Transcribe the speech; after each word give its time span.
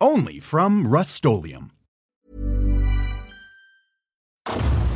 Only 0.00 0.40
from 0.40 0.86
Rust 0.86 1.14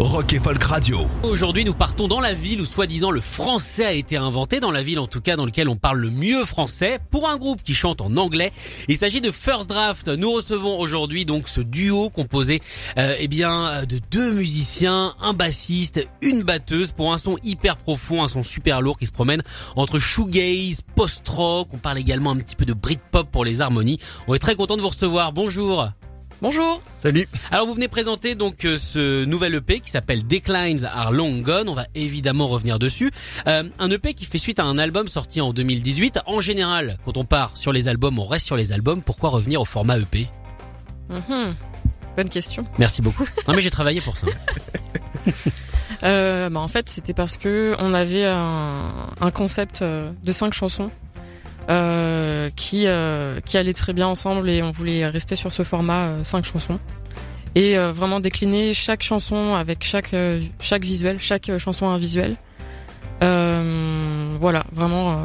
Rock 0.01 0.33
et 0.33 0.39
Folk 0.39 0.63
Radio. 0.63 1.07
Aujourd'hui, 1.25 1.63
nous 1.63 1.75
partons 1.75 2.09
dans 2.09 2.21
la 2.21 2.33
ville 2.33 2.63
où 2.63 2.65
soi-disant 2.65 3.11
le 3.11 3.21
français 3.21 3.85
a 3.85 3.93
été 3.93 4.17
inventé, 4.17 4.59
dans 4.59 4.71
la 4.71 4.83
ville 4.83 4.99
en 4.99 5.07
tout 5.07 5.21
cas 5.21 5.37
dans 5.37 5.45
laquelle 5.45 5.69
on 5.69 5.77
parle 5.77 5.99
le 5.99 6.11
mieux 6.11 6.47
français, 6.47 6.99
pour 7.11 7.29
un 7.29 7.37
groupe 7.37 7.63
qui 7.63 7.75
chante 7.75 8.01
en 8.01 8.17
anglais. 8.17 8.51
Il 8.89 8.97
s'agit 8.97 9.21
de 9.21 9.31
First 9.31 9.69
Draft. 9.69 10.09
Nous 10.09 10.33
recevons 10.33 10.79
aujourd'hui 10.79 11.27
donc 11.27 11.51
ce 11.51 11.61
duo 11.61 12.09
composé 12.09 12.63
euh, 12.97 13.15
eh 13.19 13.29
bien 13.29 13.85
de 13.85 14.01
deux 14.11 14.33
musiciens, 14.33 15.15
un 15.21 15.35
bassiste, 15.35 16.09
une 16.23 16.45
batteuse 16.45 16.93
pour 16.93 17.13
un 17.13 17.19
son 17.19 17.37
hyper 17.45 17.77
profond, 17.77 18.25
un 18.25 18.29
son 18.29 18.43
super 18.43 18.81
lourd 18.81 18.97
qui 18.99 19.07
se 19.07 19.13
promène 19.13 19.43
entre 19.77 19.99
shoegaze, 19.99 20.81
post-rock. 20.97 21.69
On 21.75 21.79
parle 21.79 21.99
également 21.99 22.31
un 22.31 22.37
petit 22.37 22.57
peu 22.57 22.65
de 22.65 22.73
Britpop 22.73 23.31
pour 23.31 23.45
les 23.45 23.61
harmonies. 23.61 23.99
On 24.29 24.35
est 24.35 24.39
très 24.39 24.55
content 24.55 24.79
de 24.79 24.83
vous 24.83 24.89
recevoir. 24.89 25.35
Bonjour. 25.35 25.91
Bonjour. 26.43 26.81
Salut. 26.97 27.29
Alors 27.51 27.67
vous 27.67 27.75
venez 27.75 27.89
présenter 27.89 28.35
donc 28.35 28.65
euh, 28.65 28.77
ce 28.77 29.25
nouvel 29.27 29.55
EP 29.57 29.81
qui 29.81 29.91
s'appelle 29.91 30.27
Declines 30.27 30.87
Are 30.87 31.13
Long 31.13 31.39
Gone. 31.41 31.69
On 31.69 31.75
va 31.75 31.85
évidemment 31.95 32.49
revenir 32.49 32.79
dessus. 32.79 33.11
Euh, 33.47 33.65
un 33.79 33.91
EP 33.91 34.15
qui 34.15 34.25
fait 34.25 34.39
suite 34.39 34.59
à 34.59 34.65
un 34.65 34.79
album 34.79 35.07
sorti 35.07 35.43
en 35.43 35.53
2018. 35.53 36.21
En 36.27 36.41
général, 36.41 36.97
quand 37.05 37.19
on 37.19 37.25
part 37.27 37.57
sur 37.59 37.73
les 37.73 37.89
albums, 37.89 38.19
on 38.19 38.25
reste 38.25 38.47
sur 38.47 38.57
les 38.57 38.73
albums. 38.73 39.03
Pourquoi 39.03 39.29
revenir 39.31 39.61
au 39.61 39.65
format 39.67 39.99
EP 39.99 40.29
Mhm. 41.11 41.55
Bonne 42.17 42.29
question. 42.29 42.65
Merci 42.79 43.03
beaucoup. 43.03 43.25
Non 43.47 43.55
mais 43.55 43.61
j'ai 43.63 43.71
travaillé 43.71 44.01
pour 44.01 44.17
ça. 44.17 44.27
Euh, 46.03 46.49
bah, 46.49 46.61
en 46.61 46.69
fait, 46.69 46.89
c'était 46.89 47.13
parce 47.13 47.37
que 47.37 47.77
on 47.79 47.93
avait 47.93 48.25
un, 48.25 49.11
un 49.21 49.31
concept 49.31 49.83
de 49.83 50.33
cinq 50.33 50.55
chansons 50.55 50.91
euh, 51.71 52.51
qui 52.57 52.87
euh, 52.87 53.41
qui 53.41 53.57
allaient 53.57 53.73
très 53.73 53.93
bien 53.93 54.07
ensemble 54.09 54.51
et 54.51 54.63
on 54.63 54.71
voulait 54.71 55.07
rester 55.07 55.37
sur 55.37 55.53
ce 55.53 55.63
format 55.63 56.07
euh, 56.07 56.25
cinq 56.25 56.45
chansons 56.45 56.81
et 57.55 57.79
euh, 57.79 57.93
vraiment 57.93 58.21
décliner 58.21 58.75
chaque 58.75 59.03
chanson 59.03 59.55
avec 59.55 59.85
chaque 59.85 60.15
euh, 60.15 60.41
chaque 60.61 60.83
visuel, 60.85 61.19
chaque 61.21 61.57
chanson 61.59 61.89
un 61.89 61.99
visuel. 61.99 62.37
Euh, 63.23 64.00
voilà, 64.41 64.65
vraiment 64.73 65.13
euh, 65.13 65.17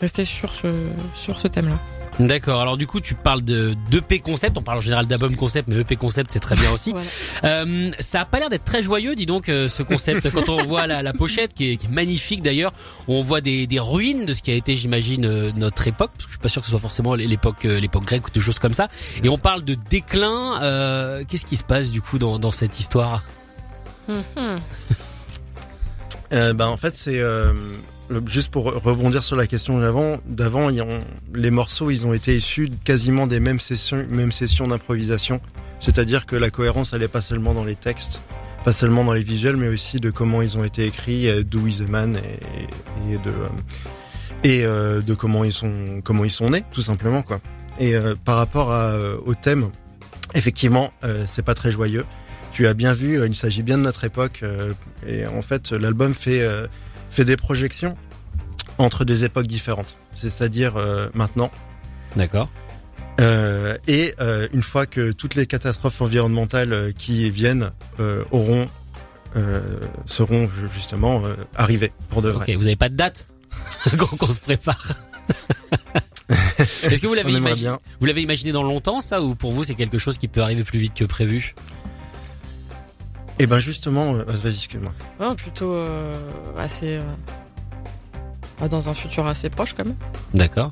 rester 0.00 0.24
sur 0.24 0.54
ce 0.54 0.68
sur 1.14 1.40
ce 1.40 1.48
thème-là. 1.48 1.78
D'accord. 2.20 2.60
Alors 2.60 2.76
du 2.76 2.86
coup, 2.86 3.00
tu 3.00 3.14
parles 3.14 3.40
de 3.40 3.74
d'EP 3.90 4.20
concept. 4.20 4.58
On 4.58 4.62
parle 4.62 4.76
en 4.76 4.80
général 4.82 5.06
d'album 5.06 5.34
concept, 5.34 5.66
mais 5.68 5.76
EP 5.80 5.96
concept 5.96 6.30
c'est 6.30 6.40
très 6.40 6.56
bien 6.56 6.70
aussi. 6.70 6.92
Voilà. 7.40 7.62
Euh, 7.62 7.90
ça 8.00 8.20
a 8.20 8.24
pas 8.26 8.38
l'air 8.38 8.50
d'être 8.50 8.64
très 8.64 8.82
joyeux, 8.82 9.14
dis 9.14 9.24
donc, 9.24 9.48
euh, 9.48 9.66
ce 9.66 9.82
concept. 9.82 10.30
Quand 10.30 10.50
on 10.50 10.62
voit 10.64 10.86
la, 10.86 11.02
la 11.02 11.14
pochette, 11.14 11.54
qui 11.54 11.70
est, 11.70 11.76
qui 11.78 11.86
est 11.86 11.88
magnifique 11.88 12.42
d'ailleurs, 12.42 12.74
où 13.08 13.14
on 13.14 13.22
voit 13.22 13.40
des, 13.40 13.66
des 13.66 13.80
ruines 13.80 14.26
de 14.26 14.34
ce 14.34 14.42
qui 14.42 14.50
a 14.50 14.54
été, 14.54 14.76
j'imagine, 14.76 15.24
euh, 15.24 15.52
notre 15.56 15.88
époque. 15.88 16.10
Parce 16.12 16.26
que 16.26 16.32
je 16.32 16.36
suis 16.36 16.42
pas 16.42 16.50
sûr 16.50 16.60
que 16.60 16.66
ce 16.66 16.70
soit 16.72 16.80
forcément 16.80 17.14
l'époque 17.14 17.64
euh, 17.64 17.80
l'époque 17.80 18.04
grecque 18.04 18.28
ou 18.28 18.30
des 18.30 18.42
choses 18.42 18.58
comme 18.58 18.74
ça. 18.74 18.88
Et 19.24 19.30
on 19.30 19.38
parle 19.38 19.64
de 19.64 19.74
déclin. 19.88 20.60
euh, 20.62 21.24
Qu'est-ce 21.26 21.46
qui 21.46 21.56
se 21.56 21.64
passe 21.64 21.90
du 21.90 22.02
coup 22.02 22.18
dans, 22.18 22.38
dans 22.38 22.50
cette 22.50 22.78
histoire? 22.78 23.22
Mhm. 24.08 24.60
Euh, 26.34 26.52
bah, 26.52 26.68
en 26.68 26.76
fait, 26.76 26.94
c'est 26.94 27.20
euh, 27.20 27.52
juste 28.26 28.50
pour 28.50 28.64
rebondir 28.64 29.24
sur 29.24 29.36
la 29.36 29.46
question 29.46 29.78
d'avant. 29.78 30.18
D'avant, 30.26 30.70
les 31.34 31.50
morceaux, 31.50 31.90
ils 31.90 32.06
ont 32.06 32.12
été 32.12 32.36
issus 32.36 32.70
quasiment 32.84 33.26
des 33.26 33.40
mêmes 33.40 33.60
sessions, 33.60 34.04
mêmes 34.08 34.32
sessions 34.32 34.68
d'improvisation. 34.68 35.40
C'est-à-dire 35.82 36.26
que 36.26 36.36
la 36.36 36.50
cohérence, 36.50 36.92
elle 36.92 37.08
pas 37.08 37.22
seulement 37.22 37.54
dans 37.54 37.64
les 37.64 37.74
textes, 37.74 38.20
pas 38.64 38.72
seulement 38.72 39.02
dans 39.04 39.12
les 39.12 39.24
visuels, 39.24 39.56
mais 39.56 39.66
aussi 39.66 39.96
de 39.96 40.10
comment 40.10 40.40
ils 40.40 40.56
ont 40.56 40.62
été 40.62 40.86
écrits, 40.86 41.28
d'où 41.44 41.66
ils 41.66 41.82
émanent 41.82 42.16
et, 42.16 43.16
de 43.18 43.30
euh, 43.30 43.48
et 44.44 44.64
euh, 44.64 45.00
de 45.00 45.14
comment 45.14 45.42
ils 45.42 45.52
sont 45.52 46.00
comment 46.04 46.24
ils 46.24 46.30
sont 46.30 46.50
nés, 46.50 46.62
tout 46.70 46.82
simplement 46.82 47.22
quoi. 47.22 47.40
Et 47.80 47.96
euh, 47.96 48.14
par 48.24 48.36
rapport 48.36 48.72
au 49.26 49.34
thème, 49.34 49.70
effectivement, 50.34 50.92
c'est 51.26 51.44
pas 51.44 51.54
très 51.54 51.72
joyeux. 51.72 52.04
Tu 52.52 52.66
as 52.66 52.74
bien 52.74 52.94
vu, 52.94 53.24
il 53.26 53.34
s'agit 53.34 53.62
bien 53.62 53.78
de 53.78 53.82
notre 53.82 54.04
époque. 54.04 54.44
et 55.06 55.26
en 55.26 55.42
fait, 55.42 55.72
l'album 55.72 56.14
fait, 56.14 56.46
fait 57.12 57.24
des 57.24 57.36
projections 57.36 57.96
entre 58.78 59.04
des 59.04 59.22
époques 59.24 59.46
différentes. 59.46 59.96
C'est-à-dire 60.14 60.76
euh, 60.76 61.08
maintenant. 61.14 61.50
D'accord. 62.16 62.50
Euh, 63.20 63.76
et 63.86 64.14
euh, 64.20 64.48
une 64.52 64.62
fois 64.62 64.86
que 64.86 65.12
toutes 65.12 65.34
les 65.36 65.46
catastrophes 65.46 66.00
environnementales 66.00 66.92
qui 66.96 67.30
viennent 67.30 67.70
auront 68.32 68.68
seront 70.06 70.50
ju- 70.52 70.68
justement 70.74 71.22
arrivées 71.54 71.92
pour 72.10 72.20
de 72.20 72.28
vrai. 72.30 72.44
Ok. 72.50 72.56
Vous 72.56 72.66
avez 72.66 72.76
pas 72.76 72.88
de 72.90 72.96
date 72.96 73.28
qu'on 74.18 74.26
se 74.30 74.40
prépare. 74.40 74.84
Est-ce 76.82 77.00
que 77.00 77.06
vous 77.06 77.14
l'avez 77.14 77.32
imaginé. 77.32 77.70
Vous 78.00 78.06
l'avez 78.06 78.22
imaginé 78.22 78.52
dans 78.52 78.62
longtemps 78.62 79.00
ça 79.00 79.22
ou 79.22 79.34
pour 79.34 79.52
vous 79.52 79.64
c'est 79.64 79.74
quelque 79.74 79.98
chose 79.98 80.18
qui 80.18 80.28
peut 80.28 80.42
arriver 80.42 80.64
plus 80.64 80.78
vite 80.78 80.94
que 80.94 81.04
prévu? 81.04 81.54
Et 83.42 83.46
ben 83.48 83.58
justement, 83.58 84.14
euh, 84.14 84.22
vas-y, 84.26 84.54
excuse-moi. 84.54 84.92
Ouais, 85.18 85.34
plutôt 85.34 85.74
euh, 85.74 86.14
assez 86.56 86.96
euh, 86.98 87.02
ah, 88.60 88.68
dans 88.68 88.88
un 88.88 88.94
futur 88.94 89.26
assez 89.26 89.50
proche 89.50 89.74
quand 89.74 89.84
même. 89.84 89.96
D'accord. 90.32 90.70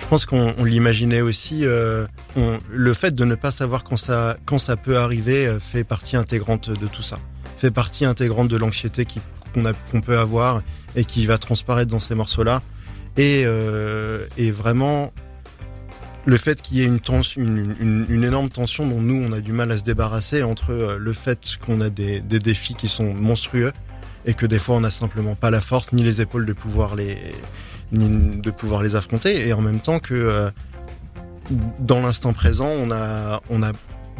Je 0.00 0.06
pense 0.06 0.24
qu'on 0.24 0.54
on 0.56 0.64
l'imaginait 0.64 1.20
aussi. 1.20 1.66
euh, 1.66 2.06
on- 2.36 2.58
le 2.70 2.94
fait 2.94 3.14
de 3.14 3.24
ne 3.26 3.34
pas 3.34 3.50
savoir 3.50 3.84
quand 3.84 3.96
ça, 3.98 4.38
quand 4.46 4.58
ça 4.58 4.76
peut 4.76 4.96
arriver 4.96 5.46
euh, 5.46 5.60
fait 5.60 5.84
partie 5.84 6.16
intégrante 6.16 6.70
de 6.70 6.86
tout 6.86 7.02
ça. 7.02 7.18
Fait 7.58 7.70
partie 7.70 8.04
intégrante 8.06 8.48
de 8.48 8.56
l'anxiété 8.56 9.04
qui- 9.04 9.20
qu'on 9.52 9.66
a- 9.66 9.72
qu'on 9.90 10.00
peut 10.00 10.18
avoir 10.18 10.62
et 10.94 11.04
qui 11.04 11.26
va 11.26 11.36
transparaître 11.36 11.90
dans 11.90 11.98
ces 11.98 12.14
morceaux-là. 12.14 12.62
Et, 13.18 13.42
euh, 13.44 14.26
et 14.38 14.50
vraiment, 14.50 15.12
le 16.26 16.36
fait 16.36 16.60
qu'il 16.60 16.76
y 16.78 16.82
ait 16.82 16.86
une, 16.86 17.00
une, 17.36 17.76
une- 17.80 18.06
une 18.08 18.24
énorme 18.24 18.50
tension 18.50 18.86
dont 18.86 19.00
nous, 19.00 19.14
on 19.24 19.32
a 19.32 19.40
du 19.40 19.52
mal 19.52 19.70
à 19.72 19.78
se 19.78 19.82
débarrasser 19.84 20.42
entre 20.42 20.70
euh, 20.72 20.98
le 20.98 21.12
fait 21.12 21.56
qu'on 21.64 21.80
a 21.80 21.88
des, 21.88 22.20
des 22.20 22.38
défis 22.40 22.74
qui 22.74 22.88
sont 22.88 23.14
monstrueux 23.14 23.72
et 24.26 24.34
que 24.34 24.44
des 24.44 24.58
fois, 24.58 24.74
on 24.76 24.80
n'a 24.80 24.90
simplement 24.90 25.36
pas 25.36 25.50
la 25.50 25.60
force 25.60 25.92
ni 25.92 26.02
les 26.02 26.20
épaules 26.20 26.44
de 26.44 26.52
pouvoir 26.52 26.96
les, 26.96 27.16
ni 27.92 28.08
de 28.40 28.50
pouvoir 28.50 28.82
les 28.82 28.96
affronter. 28.96 29.46
Et 29.48 29.52
en 29.52 29.60
même 29.62 29.78
temps 29.80 30.00
que 30.00 30.14
euh, 30.14 30.50
dans 31.78 32.00
l'instant 32.00 32.32
présent 32.32 32.66
on 32.66 32.90
a 32.90 33.40
on 33.50 33.62
a 33.62 33.70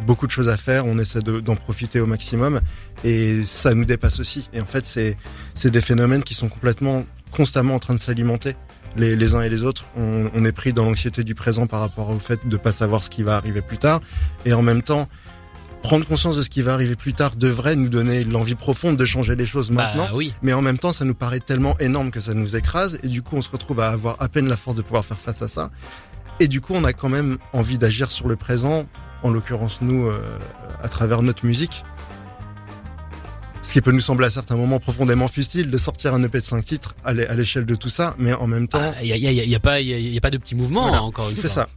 beaucoup 0.05 0.27
de 0.27 0.31
choses 0.31 0.47
à 0.47 0.55
faire 0.55 0.85
on 0.85 0.97
essaie 0.97 1.19
de- 1.19 1.41
d'en 1.41 1.57
profiter 1.57 1.99
au 1.99 2.05
maximum 2.05 2.61
et 3.03 3.43
ça 3.43 3.73
nous 3.73 3.83
dépasse 3.83 4.21
aussi. 4.21 4.49
Et 4.53 4.61
en 4.61 4.65
fait 4.65 4.85
c'est 4.85 5.69
des 5.69 5.81
phénomènes 5.81 6.23
qui 6.23 6.33
sont 6.35 6.47
complètement 6.47 7.03
constamment 7.31 7.75
en 7.75 7.79
train 7.79 7.95
de 7.95 7.99
s'alimenter 7.99 8.55
les, 8.97 9.15
les 9.15 9.35
uns 9.35 9.41
et 9.41 9.49
les 9.49 9.63
autres 9.63 9.85
on, 9.97 10.29
on 10.33 10.45
est 10.45 10.51
pris 10.51 10.73
dans 10.73 10.85
l'anxiété 10.85 11.23
du 11.23 11.35
présent 11.35 11.67
par 11.67 11.79
rapport 11.79 12.09
au 12.09 12.19
fait 12.19 12.47
de 12.47 12.57
pas 12.57 12.71
savoir 12.71 13.03
ce 13.03 13.09
qui 13.09 13.23
va 13.23 13.35
arriver 13.35 13.61
plus 13.61 13.77
tard. 13.77 14.01
Et 14.45 14.53
en 14.53 14.61
même 14.61 14.81
temps 14.81 15.07
prendre 15.83 16.05
conscience 16.05 16.35
de 16.35 16.41
ce 16.41 16.49
qui 16.49 16.61
va 16.61 16.73
arriver 16.73 16.95
plus 16.95 17.13
tard 17.13 17.35
devrait 17.35 17.75
nous 17.75 17.89
donner 17.89 18.23
l'envie 18.23 18.55
profonde 18.55 18.97
de 18.97 19.05
changer 19.05 19.35
les 19.35 19.45
choses 19.45 19.71
maintenant. 19.71 20.05
Bah 20.05 20.11
oui. 20.15 20.33
mais 20.41 20.53
en 20.53 20.61
même 20.61 20.77
temps 20.77 20.91
ça 20.91 21.05
nous 21.05 21.13
paraît 21.13 21.39
tellement 21.39 21.77
énorme 21.79 22.11
que 22.11 22.19
ça 22.19 22.33
nous 22.33 22.55
écrase. 22.55 22.99
Et 23.03 23.07
du 23.07 23.21
coup 23.21 23.35
on 23.37 23.41
se 23.41 23.49
retrouve 23.49 23.79
à 23.79 23.89
avoir 23.89 24.21
à 24.21 24.27
peine 24.27 24.47
la 24.47 24.57
force 24.57 24.75
de 24.75 24.81
pouvoir 24.81 25.05
faire 25.05 25.19
face 25.19 25.41
à 25.41 25.47
ça. 25.47 25.71
Et 26.39 26.47
du 26.47 26.61
coup 26.61 26.73
on 26.75 26.83
a 26.83 26.93
quand 26.93 27.09
même 27.09 27.37
envie 27.53 27.77
d'agir 27.77 28.11
sur 28.11 28.27
le 28.27 28.35
présent 28.35 28.85
en 29.23 29.29
l'occurrence 29.29 29.79
nous 29.81 30.07
euh, 30.07 30.19
à 30.83 30.89
travers 30.89 31.21
notre 31.21 31.45
musique 31.45 31.83
ce 33.67 33.73
qui 33.73 33.81
peut 33.81 33.91
nous 33.91 33.99
sembler 33.99 34.27
à 34.27 34.29
certains 34.29 34.55
moments 34.55 34.79
profondément 34.79 35.27
futile 35.27 35.69
de 35.69 35.77
sortir 35.77 36.13
un 36.13 36.23
EP 36.23 36.39
de 36.39 36.45
5 36.45 36.63
titres 36.63 36.95
à 37.03 37.13
l'é- 37.13 37.27
à 37.27 37.33
l'échelle 37.35 37.65
de 37.65 37.75
tout 37.75 37.89
ça 37.89 38.15
mais 38.17 38.33
en 38.33 38.47
même 38.47 38.67
temps 38.67 38.93
Il 39.01 39.07
y, 39.07 39.13
a, 39.13 39.17
y, 39.17 39.27
a, 39.27 39.31
y 39.31 39.55
a 39.55 39.59
pas 39.59 39.81
y 39.81 39.93
a, 39.93 39.99
y 39.99 40.17
a 40.17 40.21
pas 40.21 40.29
de 40.31 40.37
petit 40.37 40.55
mouvement 40.55 40.83
Voilà. 40.83 40.97
hein, 40.99 41.01
encore 41.01 41.29
une 41.29 41.35
c'est 41.35 41.41
fois. 41.41 41.49
ça 41.49 41.69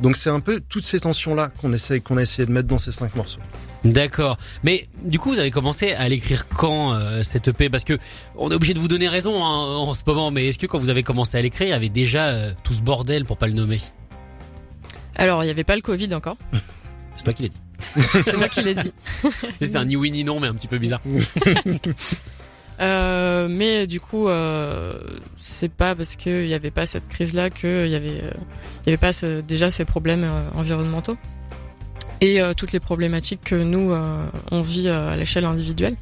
donc 0.00 0.16
c'est 0.16 0.30
un 0.30 0.40
peu 0.40 0.60
toutes 0.68 0.84
ces 0.84 1.00
tensions 1.00 1.34
là 1.34 1.48
qu'on 1.60 1.72
essaie 1.72 2.00
qu'on 2.00 2.16
a 2.18 2.22
essayé 2.22 2.46
de 2.46 2.52
mettre 2.52 2.68
dans 2.68 2.78
ces 2.78 2.92
cinq 2.92 3.14
morceaux 3.16 3.40
D'accord. 3.84 4.38
Mais 4.64 4.88
du 5.04 5.20
coup, 5.20 5.28
vous 5.30 5.38
avez 5.38 5.52
commencé 5.52 5.92
à 5.92 6.08
l'écrire 6.08 6.48
quand 6.48 6.94
euh, 6.94 7.22
cette 7.22 7.46
EP 7.46 7.70
Parce 7.70 7.84
que 7.84 7.96
on 8.36 8.50
est 8.50 8.54
obligé 8.56 8.74
de 8.74 8.80
vous 8.80 8.88
donner 8.88 9.08
raison 9.08 9.36
hein, 9.44 9.48
en 9.76 9.94
ce 9.94 10.02
moment. 10.04 10.32
Mais 10.32 10.48
est-ce 10.48 10.58
que 10.58 10.66
quand 10.66 10.80
vous 10.80 10.90
avez 10.90 11.04
commencé 11.04 11.38
à 11.38 11.42
l'écrire, 11.42 11.68
il 11.68 11.70
y 11.70 11.74
avait 11.74 11.88
déjà 11.88 12.26
euh, 12.26 12.52
tout 12.64 12.72
ce 12.72 12.82
bordel 12.82 13.24
pour 13.24 13.36
pas 13.38 13.46
le 13.46 13.52
nommer? 13.52 13.80
Alors 15.14 15.44
il 15.44 15.46
y 15.46 15.50
avait 15.50 15.62
pas 15.62 15.76
le 15.76 15.82
Covid 15.82 16.12
encore. 16.12 16.36
C'est 17.16 17.22
toi 17.22 17.32
qui 17.32 17.42
l'as 17.44 17.48
dit. 17.50 17.56
C'est 18.22 18.36
moi 18.36 18.48
qui 18.48 18.62
l'ai 18.62 18.74
dit. 18.74 18.92
C'est 19.60 19.76
un 19.76 19.84
ni 19.84 19.96
oui 19.96 20.10
ni 20.10 20.24
non, 20.24 20.40
mais 20.40 20.48
un 20.48 20.54
petit 20.54 20.68
peu 20.68 20.78
bizarre. 20.78 21.00
Euh, 22.80 23.48
mais 23.50 23.88
du 23.88 23.98
coup, 23.98 24.28
euh, 24.28 24.92
c'est 25.36 25.68
pas 25.70 25.96
parce 25.96 26.14
qu'il 26.14 26.46
y 26.46 26.54
avait 26.54 26.70
pas 26.70 26.86
cette 26.86 27.08
crise-là 27.08 27.50
qu'il 27.50 27.88
y 27.88 27.96
avait, 27.96 28.20
euh, 28.22 28.30
y 28.86 28.90
avait 28.90 28.96
pas 28.96 29.12
ce- 29.12 29.40
déjà 29.40 29.68
ces 29.72 29.84
problèmes 29.84 30.22
euh, 30.22 30.40
environnementaux. 30.54 31.16
et 32.20 32.40
euh, 32.40 32.52
toutes 32.54 32.70
les 32.70 32.78
problématiques 32.78 33.40
que 33.44 33.56
nous 33.56 33.92
on 34.52 34.60
vit 34.60 34.88
à 34.88 35.16
l'échelle 35.16 35.44
individuelle. 35.44 35.96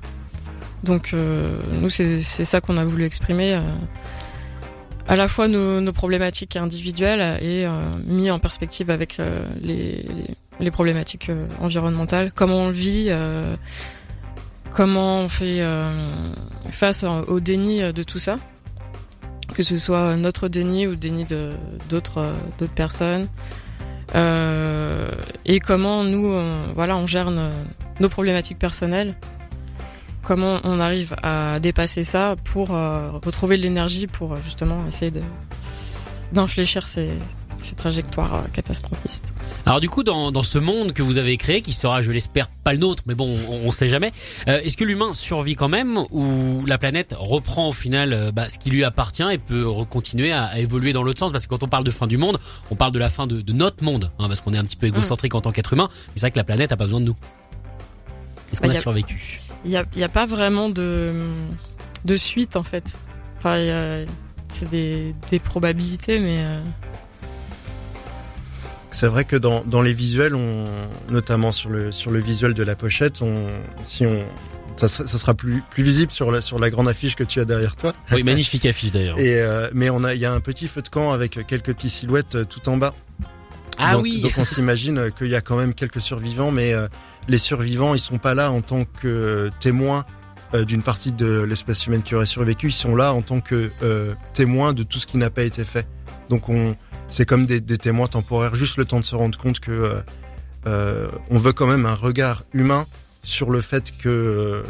Donc 0.84 1.14
nous 1.14 1.88
c'est 1.88 2.20
c'est 2.20 2.44
ça 2.44 2.60
qu'on 2.60 2.76
a 2.76 2.84
voulu 2.84 3.04
exprimer. 3.04 3.58
À 5.08 5.16
la 5.16 5.28
fois 5.28 5.48
nos, 5.48 5.80
nos 5.80 5.92
problématiques 5.92 6.56
individuelles 6.56 7.38
et 7.42 7.66
euh, 7.66 7.70
mis 8.06 8.30
en 8.30 8.38
perspective 8.38 8.90
avec 8.90 9.20
euh, 9.20 9.46
les, 9.62 10.04
les, 10.58 10.70
problématiques 10.70 11.28
euh, 11.28 11.46
environnementales, 11.60 12.32
comment 12.32 12.62
on 12.62 12.66
le 12.68 12.72
vit, 12.72 13.06
euh, 13.10 13.54
comment 14.72 15.20
on 15.20 15.28
fait 15.28 15.62
face 16.70 17.04
au 17.04 17.40
déni 17.40 17.80
de 17.92 18.02
tout 18.02 18.18
ça, 18.18 18.38
que 19.54 19.62
ce 19.62 19.78
soit 19.78 20.16
notre 20.16 20.48
déni 20.48 20.86
ou 20.86 20.90
le 20.90 20.96
déni 20.96 21.24
de 21.24 21.52
d'autres 21.88 22.26
d'autres 22.58 22.74
personnes, 22.74 23.28
et 24.14 25.60
comment 25.60 26.04
nous 26.04 26.38
voilà 26.74 26.96
on 26.96 27.06
gère 27.06 27.30
nos 27.30 28.08
problématiques 28.10 28.58
personnelles, 28.58 29.14
comment 30.26 30.58
on 30.64 30.80
arrive 30.80 31.14
à 31.22 31.60
dépasser 31.60 32.04
ça 32.04 32.36
pour 32.44 32.74
euh, 32.74 33.12
retrouver 33.24 33.56
de 33.56 33.62
l'énergie 33.62 34.06
pour 34.06 34.32
euh, 34.34 34.38
justement 34.44 34.84
essayer 34.88 35.10
de 35.10 35.22
d'infléchir 36.32 36.88
ces 36.88 37.10
ces 37.58 37.74
trajectoires 37.74 38.34
euh, 38.34 38.40
catastrophistes. 38.52 39.32
Alors 39.64 39.80
du 39.80 39.88
coup, 39.88 40.02
dans, 40.02 40.30
dans 40.30 40.42
ce 40.42 40.58
monde 40.58 40.92
que 40.92 41.02
vous 41.02 41.16
avez 41.16 41.38
créé, 41.38 41.62
qui 41.62 41.72
sera, 41.72 42.02
je 42.02 42.10
l'espère, 42.10 42.48
pas 42.50 42.74
le 42.74 42.78
nôtre, 42.80 43.02
mais 43.06 43.14
bon, 43.14 43.34
on, 43.48 43.68
on 43.68 43.70
sait 43.72 43.88
jamais, 43.88 44.12
euh, 44.46 44.60
est-ce 44.60 44.76
que 44.76 44.84
l'humain 44.84 45.14
survit 45.14 45.54
quand 45.54 45.70
même 45.70 45.96
ou 46.10 46.66
la 46.66 46.76
planète 46.76 47.14
reprend 47.18 47.68
au 47.68 47.72
final 47.72 48.12
euh, 48.12 48.30
bah, 48.30 48.50
ce 48.50 48.58
qui 48.58 48.68
lui 48.68 48.84
appartient 48.84 49.24
et 49.32 49.38
peut 49.38 49.64
continuer 49.88 50.32
à, 50.32 50.44
à 50.44 50.58
évoluer 50.58 50.92
dans 50.92 51.02
l'autre 51.02 51.18
sens? 51.20 51.32
Parce 51.32 51.44
que 51.46 51.50
quand 51.50 51.62
on 51.62 51.68
parle 51.68 51.84
de 51.84 51.90
fin 51.90 52.06
du 52.06 52.18
monde, 52.18 52.36
on 52.70 52.74
parle 52.76 52.92
de 52.92 52.98
la 52.98 53.08
fin 53.08 53.26
de, 53.26 53.40
de 53.40 53.52
notre 53.54 53.82
monde, 53.82 54.10
hein, 54.18 54.26
parce 54.28 54.42
qu'on 54.42 54.52
est 54.52 54.58
un 54.58 54.64
petit 54.66 54.76
peu 54.76 54.86
égocentrique 54.88 55.34
en 55.34 55.40
tant 55.40 55.52
qu'être 55.52 55.72
humain, 55.72 55.88
mais 56.08 56.12
c'est 56.16 56.20
vrai 56.22 56.32
que 56.32 56.38
la 56.38 56.44
planète 56.44 56.72
a 56.72 56.76
pas 56.76 56.84
besoin 56.84 57.00
de 57.00 57.06
nous. 57.06 57.16
Est-ce 58.52 58.60
qu'on 58.60 58.68
Bah, 58.68 58.74
a 58.74 58.76
a- 58.76 58.80
survécu? 58.82 59.40
Il 59.66 59.70
y 59.72 59.76
a, 59.76 59.84
y 59.94 60.02
a 60.04 60.08
pas 60.08 60.24
vraiment 60.24 60.70
de 60.70 61.12
de 62.06 62.16
suite 62.16 62.56
en 62.56 62.62
fait. 62.62 62.94
Enfin, 63.38 63.56
c'est 64.48 64.70
des, 64.70 65.14
des 65.30 65.38
probabilités, 65.40 66.18
mais 66.20 66.38
euh, 66.38 66.54
C'est 68.90 69.08
vrai 69.08 69.24
que 69.24 69.36
dans, 69.36 69.62
dans 69.64 69.82
les 69.82 69.92
visuels, 69.92 70.34
on, 70.34 70.66
notamment 71.10 71.52
sur 71.52 71.68
le, 71.68 71.92
sur 71.92 72.10
le 72.10 72.20
visuel 72.20 72.54
de 72.54 72.62
la 72.62 72.74
pochette, 72.76 73.20
on, 73.22 73.46
si 73.84 74.06
on, 74.06 74.24
ça, 74.76 74.88
sera- 74.88 75.06
ça 75.08 75.18
sera 75.18 75.34
plus, 75.34 75.62
plus 75.70 75.82
visible 75.82 76.12
sur 76.12 76.30
la, 76.30 76.40
sur 76.40 76.58
la 76.58 76.70
grande 76.70 76.88
affiche 76.88 77.14
que 77.16 77.24
tu 77.24 77.40
as 77.40 77.44
derrière 77.44 77.76
toi. 77.76 77.92
Oui, 78.12 78.22
magnifique 78.22 78.64
affiche 78.66 78.92
d'ailleurs. 78.92 79.18
Et, 79.18 79.40
euh, 79.42 79.68
mais 79.74 79.90
on 79.90 80.02
a, 80.04 80.14
il 80.14 80.20
y 80.20 80.24
a 80.24 80.32
un 80.32 80.40
petit 80.40 80.68
feu 80.68 80.80
de 80.80 80.88
camp 80.88 81.12
avec 81.12 81.44
quelques 81.46 81.74
petites 81.74 81.90
silhouettes 81.90 82.36
euh, 82.36 82.44
tout 82.44 82.66
en 82.68 82.76
bas. 82.78 82.94
Ah 83.78 83.94
donc, 83.94 84.02
oui 84.04 84.20
Donc 84.20 84.32
on 84.38 84.44
s'imagine 84.44 85.10
qu'il 85.16 85.28
y 85.28 85.34
a 85.34 85.40
quand 85.40 85.56
même 85.56 85.74
quelques 85.74 86.00
survivants, 86.00 86.50
mais 86.50 86.72
euh, 86.72 86.88
les 87.28 87.38
survivants, 87.38 87.94
ils 87.94 88.00
sont 88.00 88.18
pas 88.18 88.34
là 88.34 88.50
en 88.50 88.60
tant 88.60 88.84
que 88.84 89.06
euh, 89.06 89.50
témoins 89.60 90.04
euh, 90.54 90.64
d'une 90.64 90.82
partie 90.82 91.12
de 91.12 91.42
l'espèce 91.42 91.86
humaine 91.86 92.02
qui 92.02 92.14
aurait 92.14 92.26
survécu. 92.26 92.68
Ils 92.68 92.72
sont 92.72 92.94
là 92.94 93.12
en 93.12 93.22
tant 93.22 93.40
que 93.40 93.70
euh, 93.82 94.14
témoins 94.32 94.72
de 94.72 94.82
tout 94.82 94.98
ce 94.98 95.06
qui 95.06 95.18
n'a 95.18 95.30
pas 95.30 95.42
été 95.42 95.64
fait. 95.64 95.86
Donc 96.28 96.48
on, 96.48 96.76
c'est 97.08 97.26
comme 97.26 97.46
des, 97.46 97.60
des 97.60 97.78
témoins 97.78 98.08
temporaires, 98.08 98.54
juste 98.54 98.76
le 98.76 98.84
temps 98.84 99.00
de 99.00 99.04
se 99.04 99.14
rendre 99.14 99.38
compte 99.38 99.60
que 99.60 99.70
euh, 99.70 100.00
euh, 100.66 101.08
on 101.30 101.38
veut 101.38 101.52
quand 101.52 101.66
même 101.66 101.86
un 101.86 101.94
regard 101.94 102.44
humain 102.52 102.86
sur 103.22 103.50
le 103.50 103.60
fait 103.60 103.96
que 103.96 104.62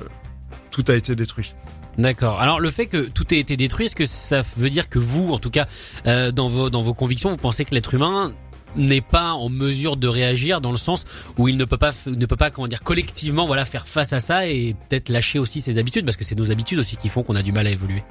tout 0.70 0.84
a 0.88 0.94
été 0.94 1.14
détruit. 1.14 1.54
D'accord. 1.98 2.40
Alors 2.40 2.60
le 2.60 2.70
fait 2.70 2.86
que 2.86 3.06
tout 3.08 3.32
ait 3.32 3.38
été 3.38 3.56
détruit, 3.56 3.86
est-ce 3.86 3.96
que 3.96 4.04
ça 4.04 4.42
veut 4.58 4.68
dire 4.68 4.90
que 4.90 4.98
vous, 4.98 5.30
en 5.30 5.38
tout 5.38 5.50
cas, 5.50 5.66
euh, 6.06 6.30
dans 6.30 6.50
vos 6.50 6.68
dans 6.68 6.82
vos 6.82 6.92
convictions, 6.92 7.30
vous 7.30 7.38
pensez 7.38 7.64
que 7.64 7.74
l'être 7.74 7.94
humain 7.94 8.32
n'est 8.74 9.00
pas 9.00 9.32
en 9.32 9.48
mesure 9.48 9.96
de 9.96 10.08
réagir 10.08 10.60
dans 10.60 10.70
le 10.70 10.76
sens 10.76 11.04
où 11.38 11.48
il 11.48 11.56
ne 11.56 11.64
peut 11.64 11.78
pas 11.78 11.92
ne 12.06 12.26
peut 12.26 12.36
pas 12.36 12.50
comment 12.50 12.68
dire 12.68 12.82
collectivement 12.82 13.46
voilà 13.46 13.64
faire 13.64 13.86
face 13.86 14.12
à 14.12 14.20
ça 14.20 14.48
et 14.48 14.74
peut-être 14.88 15.08
lâcher 15.08 15.38
aussi 15.38 15.60
ses 15.60 15.78
habitudes 15.78 16.04
parce 16.04 16.16
que 16.16 16.24
c'est 16.24 16.34
nos 16.34 16.50
habitudes 16.50 16.78
aussi 16.78 16.96
qui 16.96 17.08
font 17.08 17.22
qu'on 17.22 17.36
a 17.36 17.42
du 17.42 17.52
mal 17.52 17.66
à 17.66 17.70
évoluer. 17.70 18.02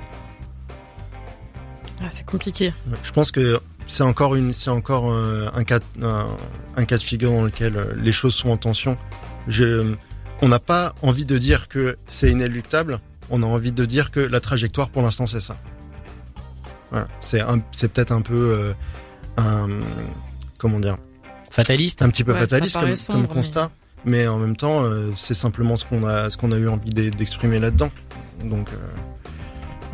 ah, 2.02 2.10
c'est 2.10 2.25
compliqué. 2.25 2.74
Je 3.04 3.12
pense 3.12 3.31
que 3.31 3.60
c'est 3.88 4.04
encore 4.04 4.36
une, 4.36 4.54
c'est 4.54 4.69
encore 4.69 5.12
euh, 5.12 5.48
un 5.54 5.63
cas, 5.63 5.80
un, 6.02 6.28
un 6.75 6.86
cas 6.86 6.98
de 6.98 7.04
figure 7.04 7.31
dans 7.31 7.44
lequel 7.44 7.78
euh, 7.78 7.94
les 7.98 8.12
choses 8.12 8.34
sont 8.34 8.50
en 8.50 8.57
tension. 8.57 8.98
Je, 9.48 9.94
on 10.42 10.48
n'a 10.50 10.60
pas 10.60 10.94
envie 11.02 11.25
de 11.25 11.38
dire 11.38 11.68
que 11.68 11.98
c'est 12.07 12.31
inéluctable. 12.31 13.00
On 13.30 13.44
a 13.44 13.46
envie 13.46 13.72
de 13.72 13.86
dire 13.86 14.12
que 14.12 14.19
la 14.19 14.40
trajectoire 14.40 14.90
pour 14.90 15.02
l'instant 15.02 15.25
c'est 15.25 15.42
ça. 15.42 15.57
Voilà. 16.92 17.07
C'est 17.22 17.42
un, 17.42 17.62
c'est 17.72 17.92
peut-être 17.92 18.12
un 18.12 18.22
peu 18.22 18.34
euh, 18.36 18.74
un, 19.38 19.69
comment 20.66 20.80
dire, 20.80 20.98
Fataliste. 21.52 22.02
un 22.02 22.10
petit 22.10 22.24
peu 22.24 22.34
Ouais, 22.34 22.40
fataliste 22.40 22.78
comme, 22.80 22.96
sombre, 22.96 23.28
comme 23.28 23.36
constat. 23.38 23.70
Mais... 24.04 24.28
en 24.28 24.38
même 24.40 24.56
temps, 24.56 24.84
euh, 24.84 25.12
c'est 25.16 25.34
simplement 25.36 25.76
ce 25.76 25.86
qu'on 25.86 26.04
a, 26.06 26.30
ce 26.32 26.38
qu'on 26.38 26.52
a 26.52 26.58
eu 26.58 26.68
envie 26.68 26.90
d'e- 26.90 27.10
d'exprimer 27.12 27.60
là-dedans. 27.60 27.92
Donc, 28.44 28.70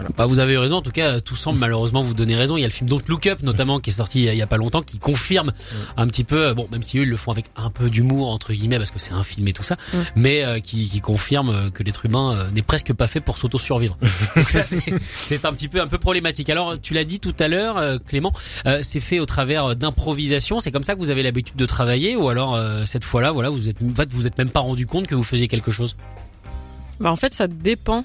euh, 0.03 0.07
Bah, 0.18 0.25
vous 0.25 0.39
avez 0.39 0.57
raison. 0.57 0.77
En 0.77 0.81
tout 0.81 0.92
cas, 0.92 1.19
tout 1.21 1.36
semble 1.36 1.59
malheureusement 1.59 2.01
vous 2.03 2.13
donner 2.13 2.36
raison. 2.36 2.57
Il 2.57 2.62
y 2.62 2.63
a 2.63 2.68
le 2.68 2.74
film 2.74 2.89
Don't 2.89 3.01
Look 3.07 3.27
Up 3.27 3.42
notamment 3.44 3.80
qui 3.80 3.89
est 3.89 3.94
sorti 3.94 4.24
il 4.24 4.36
y 4.36 4.42
a- 4.42 4.48
pas 4.48 4.57
longtemps 4.57 4.81
qui 4.81 5.00
confirme 5.00 5.51
un 5.98 6.07
petit 6.07 6.24
peu. 6.24 6.48
euh, 6.48 6.53
Bon, 6.53 6.68
même 6.71 6.81
si 6.83 6.98
eux 7.00 7.03
ils 7.03 7.09
le 7.09 7.18
font 7.18 7.31
avec 7.31 7.45
un 7.56 7.69
peu 7.69 7.89
d'humour 7.89 8.30
entre 8.30 8.53
guillemets 8.53 8.77
parce 8.77 8.92
que 8.92 9.00
c'est 9.00 9.13
un 9.13 9.24
film 9.24 9.48
et 9.48 9.53
tout 9.53 9.63
ça, 9.63 9.77
mais 10.15 10.44
euh, 10.44 10.59
qui, 10.59 10.89
qui 10.89 11.00
confirme 11.01 11.50
euh, 11.50 11.69
que 11.69 11.83
l'être 11.83 12.06
humain 12.06 12.33
euh, 12.36 12.51
n'est 12.51 12.62
presque 12.62 12.92
pas 12.94 13.07
fait 13.07 13.21
pour 13.21 13.38
s'auto-survivre. 13.38 13.98
Donc 14.36 14.50
ça 14.50 14.63
c'est 14.63 14.81
c'est 15.24 15.45
un 15.45 15.53
petit 15.53 15.68
peu 15.69 15.80
un 15.81 15.88
peu 15.88 15.98
problématique. 15.98 16.50
Alors 16.50 16.80
tu 16.81 16.94
l'as 16.94 17.03
dit 17.06 17.19
tout 17.19 17.36
à 17.39 17.48
l'heure, 17.48 17.77
euh, 17.77 17.98
Clément, 18.07 18.33
euh, 18.65 18.80
c'est 18.83 19.00
fait 19.00 19.19
au 19.19 19.25
travers 19.25 19.75
d'improvisation. 19.75 20.59
C'est 20.59 20.71
comme 20.71 20.83
ça 20.83 20.95
que 20.95 21.00
vous 21.00 21.09
avez 21.12 21.24
l'habitude 21.24 21.56
de 21.56 21.65
travailler 21.65 22.15
ou 22.15 22.27
alors 22.30 22.56
euh, 22.56 22.83
cette 22.86 23.03
fois-là, 23.03 23.31
voilà, 23.31 23.50
vous 23.50 23.69
êtes 23.69 23.77
en 23.81 23.95
fait 23.95 24.12
vous 24.12 24.27
êtes 24.27 24.38
même 24.38 24.50
pas 24.50 24.59
rendu 24.59 24.86
compte 24.86 25.07
que 25.07 25.15
vous 25.15 25.24
faisiez 25.24 25.48
quelque 25.48 25.71
chose? 25.71 25.95
Bah 27.00 27.12
en 27.12 27.15
fait, 27.15 27.33
ça 27.33 27.48
dépend. 27.48 28.03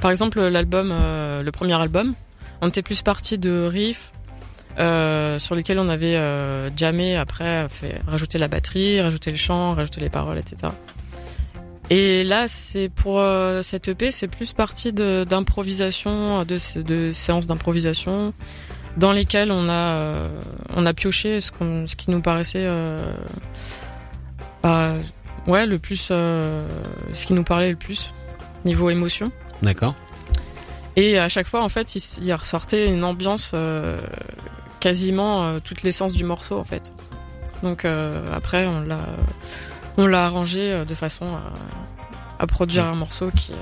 Par 0.00 0.10
exemple, 0.10 0.40
l'album, 0.40 0.90
euh, 0.92 1.42
le 1.42 1.50
premier 1.52 1.74
album, 1.74 2.14
on 2.62 2.68
était 2.68 2.82
plus 2.82 3.02
parti 3.02 3.38
de 3.38 3.66
riffs 3.70 4.12
euh, 4.78 5.38
sur 5.38 5.54
lesquels 5.54 5.78
on 5.78 5.88
avait 5.88 6.14
euh, 6.16 6.70
après 7.18 7.68
fait 7.68 8.00
rajouter 8.06 8.38
la 8.38 8.48
batterie, 8.48 9.00
rajouter 9.00 9.30
le 9.30 9.36
chant, 9.36 9.74
rajouter 9.74 10.00
les 10.00 10.08
paroles, 10.10 10.38
etc. 10.38 10.72
Et 11.90 12.22
là, 12.24 12.46
c'est 12.48 12.88
pour 12.88 13.18
euh, 13.20 13.62
cette 13.62 13.88
EP, 13.88 14.10
c'est 14.12 14.28
plus 14.28 14.52
parti 14.52 14.92
d'improvisation, 14.92 16.44
de, 16.44 16.56
sé- 16.56 16.82
de 16.84 17.10
séances 17.12 17.46
d'improvisation 17.46 18.32
dans 18.96 19.12
lesquelles 19.12 19.50
on 19.52 19.68
a 19.68 20.28
on 20.74 20.84
a 20.86 20.94
pioché 20.94 21.40
ce, 21.40 21.50
qui 21.96 22.10
nous 22.10 22.20
paraissait 22.22 22.68
bah, 24.62 24.94
ouais 25.46 25.64
le 25.66 25.78
plus 25.78 25.96
ce 26.08 26.64
qui 27.26 27.32
nous 27.32 27.44
parlait 27.44 27.70
le 27.70 27.76
plus 27.76 28.12
niveau 28.64 28.90
émotion. 28.90 29.30
D'accord. 29.62 29.94
Et 30.96 31.18
à 31.18 31.28
chaque 31.28 31.46
fois, 31.46 31.62
en 31.62 31.68
fait, 31.68 31.94
il, 31.94 32.02
il 32.22 32.34
ressortait 32.34 32.88
une 32.88 33.04
ambiance 33.04 33.52
euh, 33.54 34.00
quasiment 34.80 35.44
euh, 35.44 35.58
toute 35.60 35.82
l'essence 35.82 36.12
du 36.12 36.24
morceau, 36.24 36.58
en 36.58 36.64
fait. 36.64 36.92
Donc 37.62 37.84
euh, 37.84 38.32
après, 38.34 38.66
on 38.66 38.80
l'a, 38.80 39.00
on 39.96 40.06
l'a 40.06 40.24
arrangé 40.24 40.84
de 40.84 40.94
façon 40.94 41.26
à, 41.26 42.42
à 42.42 42.46
produire 42.46 42.86
un 42.86 42.94
morceau 42.94 43.30
qui, 43.30 43.52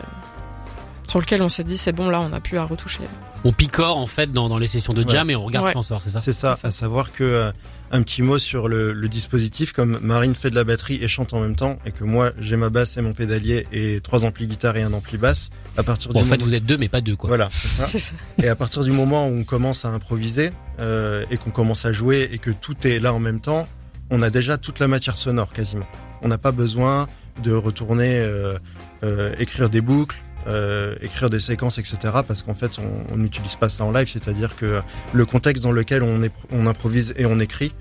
sur 1.09 1.21
lequel 1.21 1.43
on 1.43 1.49
s'est 1.49 1.65
dit 1.65 1.77
c'est 1.77 1.93
bon, 1.93 2.09
là, 2.09 2.21
on 2.21 2.33
a 2.33 2.41
plus 2.41 2.59
à 2.59 2.65
retoucher. 2.65 3.03
On 3.45 3.53
picore 3.53 3.97
en 3.97 4.07
fait 4.07 4.33
dans, 4.33 4.49
dans 4.49 4.59
les 4.59 4.67
sessions 4.67 4.93
de 4.95 5.09
jam 5.09 5.31
et 5.31 5.37
on 5.37 5.45
regarde 5.45 5.65
Ouais. 5.67 5.71
ce 5.71 5.75
qu'on 5.75 5.83
sort, 5.83 6.03
c'est 6.03 6.11
ça 6.11 6.21
c'est 6.21 6.33
ça, 6.33 6.55
c'est 6.57 6.63
ça. 6.63 6.69
à 6.69 6.71
savoir 6.71 7.13
que 7.13 7.23
euh, 7.25 7.53
un 7.93 8.03
petit 8.03 8.21
mot 8.23 8.39
sur 8.39 8.67
le, 8.69 8.93
le 8.93 9.09
dispositif, 9.09 9.73
comme 9.73 9.99
Marine 10.03 10.35
fait 10.35 10.51
de 10.51 10.55
la 10.57 10.65
batterie 10.65 10.99
et 11.01 11.09
chante 11.09 11.33
en 11.35 11.41
même 11.41 11.55
temps, 11.57 11.79
et 11.87 11.93
que 11.93 12.03
moi 12.05 12.33
j'ai 12.41 12.57
ma 12.57 12.69
basse 12.69 12.97
et 12.97 13.01
mon 13.03 13.13
pédalier 13.15 13.67
et 13.73 14.01
trois 14.03 14.25
amplis 14.25 14.47
guitare 14.49 14.77
et 14.77 14.83
un 14.83 14.93
ampli 14.93 15.19
basse. 15.19 15.51
À 15.77 15.83
partir 15.85 16.11
Bon, 16.13 16.19
en 16.21 16.23
du 16.25 16.29
fait, 16.29 16.35
moment- 16.37 16.47
vous 16.47 16.55
êtes 16.57 16.67
deux 16.67 16.77
mais 16.79 16.89
pas 16.89 17.01
deux 17.01 17.15
quoi. 17.17 17.29
voilà, 17.29 17.49
c'est 17.53 17.69
ça. 17.69 17.87
C'est 17.89 17.99
ça. 18.01 18.13
Et 18.43 18.49
à 18.49 18.57
partir 18.57 18.83
du 18.83 18.91
moment 18.91 19.29
où 19.29 19.33
on 19.39 19.45
commence 19.45 19.85
à 19.85 19.89
improviser 19.91 20.51
euh, 20.81 21.25
et 21.31 21.37
qu'on 21.37 21.51
commence 21.51 21.85
à 21.85 21.93
jouer 21.93 22.29
et 22.33 22.39
que 22.39 22.51
tout 22.51 22.87
est 22.87 22.99
là 22.99 23.15
en 23.15 23.21
même 23.21 23.41
temps, 23.41 23.69
on 24.11 24.21
a 24.23 24.31
déjà 24.31 24.59
toute 24.59 24.81
la 24.81 24.89
matière 24.89 25.17
sonore 25.17 25.53
quasiment. 25.53 25.87
On 26.23 26.29
n'a 26.29 26.39
pas 26.39 26.51
besoin 26.53 27.07
de 27.43 27.53
retourner 27.53 28.19
euh, 28.19 28.59
euh, 29.05 29.33
écrire 29.39 29.71
des 29.71 29.81
boucles, 29.81 30.17
euh, 30.49 30.95
écrire 31.03 31.29
des 31.31 31.41
séquences, 31.41 31.79
etc. 31.79 31.97
Parce 32.27 32.43
qu'en 32.43 32.55
fait, 32.55 32.79
on 33.13 33.17
n'utilise 33.17 33.57
pas 33.57 33.69
ça 33.69 33.85
en 33.85 33.93
live. 33.93 34.09
C'est-à-dire 34.09 34.57
que 34.57 34.81
le 35.13 35.27
contexte 35.27 35.63
dans 35.63 35.73
lequel 35.73 36.03
on, 36.03 36.23
est, 36.23 36.33
on 36.51 36.67
improvise 36.67 37.13
et 37.17 37.27
on 37.27 37.39
écrit 37.39 37.75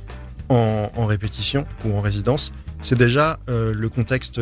en, 0.49 0.91
en 0.95 1.05
répétition 1.05 1.65
ou 1.85 1.95
en 1.97 2.01
résidence, 2.01 2.51
c'est 2.81 2.97
déjà 2.97 3.39
euh, 3.49 3.73
le 3.73 3.89
contexte. 3.89 4.39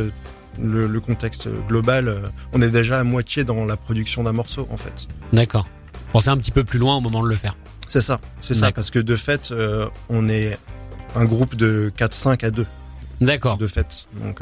Le, 0.57 0.87
le 0.87 0.99
contexte 1.01 1.49
global, 1.67 2.07
euh, 2.07 2.21
on 2.53 2.61
est 2.61 2.69
déjà 2.69 2.99
à 2.99 3.03
moitié 3.03 3.43
dans 3.43 3.65
la 3.65 3.75
production 3.75 4.23
d'un 4.23 4.31
morceau 4.31 4.65
en 4.71 4.77
fait. 4.77 5.05
D'accord. 5.33 5.67
Pensez 6.13 6.29
un 6.29 6.37
petit 6.37 6.51
peu 6.51 6.63
plus 6.63 6.79
loin 6.79 6.95
au 6.95 7.01
moment 7.01 7.21
de 7.21 7.27
le 7.27 7.35
faire. 7.35 7.57
C'est 7.89 7.99
ça, 7.99 8.21
c'est 8.39 8.53
ça, 8.53 8.71
parce 8.71 8.89
que 8.89 8.99
de 8.99 9.17
fait, 9.17 9.53
on 10.07 10.29
est 10.29 10.57
un 11.13 11.25
groupe 11.25 11.55
de 11.55 11.91
4-5 11.97 12.45
à 12.45 12.51
2, 12.51 12.65
D'accord. 13.19 13.57
de 13.57 13.67
fait. 13.67 14.07
Donc, 14.23 14.41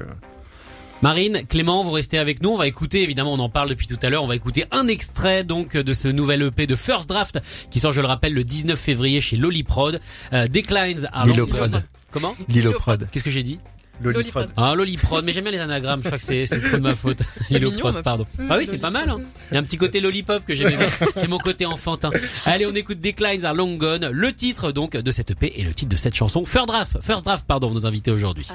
Marine, 1.03 1.41
Clément, 1.49 1.83
vous 1.83 1.91
restez 1.91 2.17
avec 2.17 2.41
nous. 2.41 2.51
On 2.51 2.57
va 2.57 2.65
écouter, 2.65 3.03
évidemment, 3.03 3.33
on 3.33 3.39
en 3.39 3.49
parle 3.49 3.67
depuis 3.67 3.87
tout 3.87 3.97
à 4.01 4.09
l'heure. 4.09 4.23
On 4.23 4.27
va 4.27 4.37
écouter 4.37 4.63
un 4.71 4.87
extrait 4.87 5.43
donc 5.43 5.75
de 5.75 5.91
ce 5.91 6.07
nouvel 6.07 6.41
EP 6.43 6.65
de 6.65 6.77
First 6.77 7.09
Draft 7.09 7.41
qui 7.69 7.81
sort, 7.81 7.91
je 7.91 7.99
le 7.99 8.07
rappelle, 8.07 8.33
le 8.33 8.45
19 8.45 8.79
février 8.79 9.19
chez 9.19 9.35
Loliprod. 9.35 9.99
Euh, 10.31 10.47
Declines 10.47 11.09
are 11.11 11.27
Lilo 11.27 11.45
longer- 11.45 11.57
Prod. 11.57 11.83
Comment 12.09 12.35
Lilo 12.47 12.71
Prod. 12.71 13.09
Qu'est-ce 13.11 13.25
que 13.25 13.31
j'ai 13.31 13.43
dit 13.43 13.59
Loliprod. 14.01 14.47
Ah, 14.55 14.75
Loliprod, 14.75 15.25
mais 15.25 15.33
j'aime 15.33 15.43
bien 15.43 15.51
les 15.51 15.59
anagrammes, 15.59 15.99
je 16.03 16.07
crois 16.07 16.17
que 16.17 16.23
c'est 16.23 16.45
c'est 16.45 16.61
trop 16.61 16.77
de 16.77 16.81
ma 16.81 16.95
faute. 16.95 17.19
Ma 17.83 18.01
pardon. 18.01 18.25
Ah 18.49 18.55
oui, 18.57 18.65
c'est 18.65 18.77
pas 18.77 18.89
mal, 18.89 19.09
hein. 19.09 19.19
Il 19.51 19.55
y 19.55 19.57
a 19.57 19.59
un 19.59 19.63
petit 19.63 19.77
côté 19.77 19.99
lollipop 19.99 20.45
que 20.45 20.55
j'aimais 20.55 20.77
bien. 20.77 20.87
C'est 21.17 21.27
mon 21.27 21.37
côté 21.37 21.65
enfantin. 21.65 22.11
Allez, 22.45 22.65
on 22.65 22.73
écoute 22.75 23.01
Declines 23.01 23.43
are 23.43 23.53
Long 23.53 23.75
Gone, 23.75 24.07
le 24.09 24.31
titre 24.31 24.71
donc 24.71 24.95
de 24.95 25.11
cette 25.11 25.31
EP 25.31 25.59
et 25.59 25.63
le 25.65 25.73
titre 25.73 25.91
de 25.91 25.97
cette 25.97 26.15
chanson. 26.15 26.45
First 26.45 26.67
Draft, 26.67 26.97
First 27.01 27.25
Draft, 27.25 27.43
pardon, 27.45 27.71
nos 27.71 27.85
invités 27.85 28.11
aujourd'hui. 28.11 28.47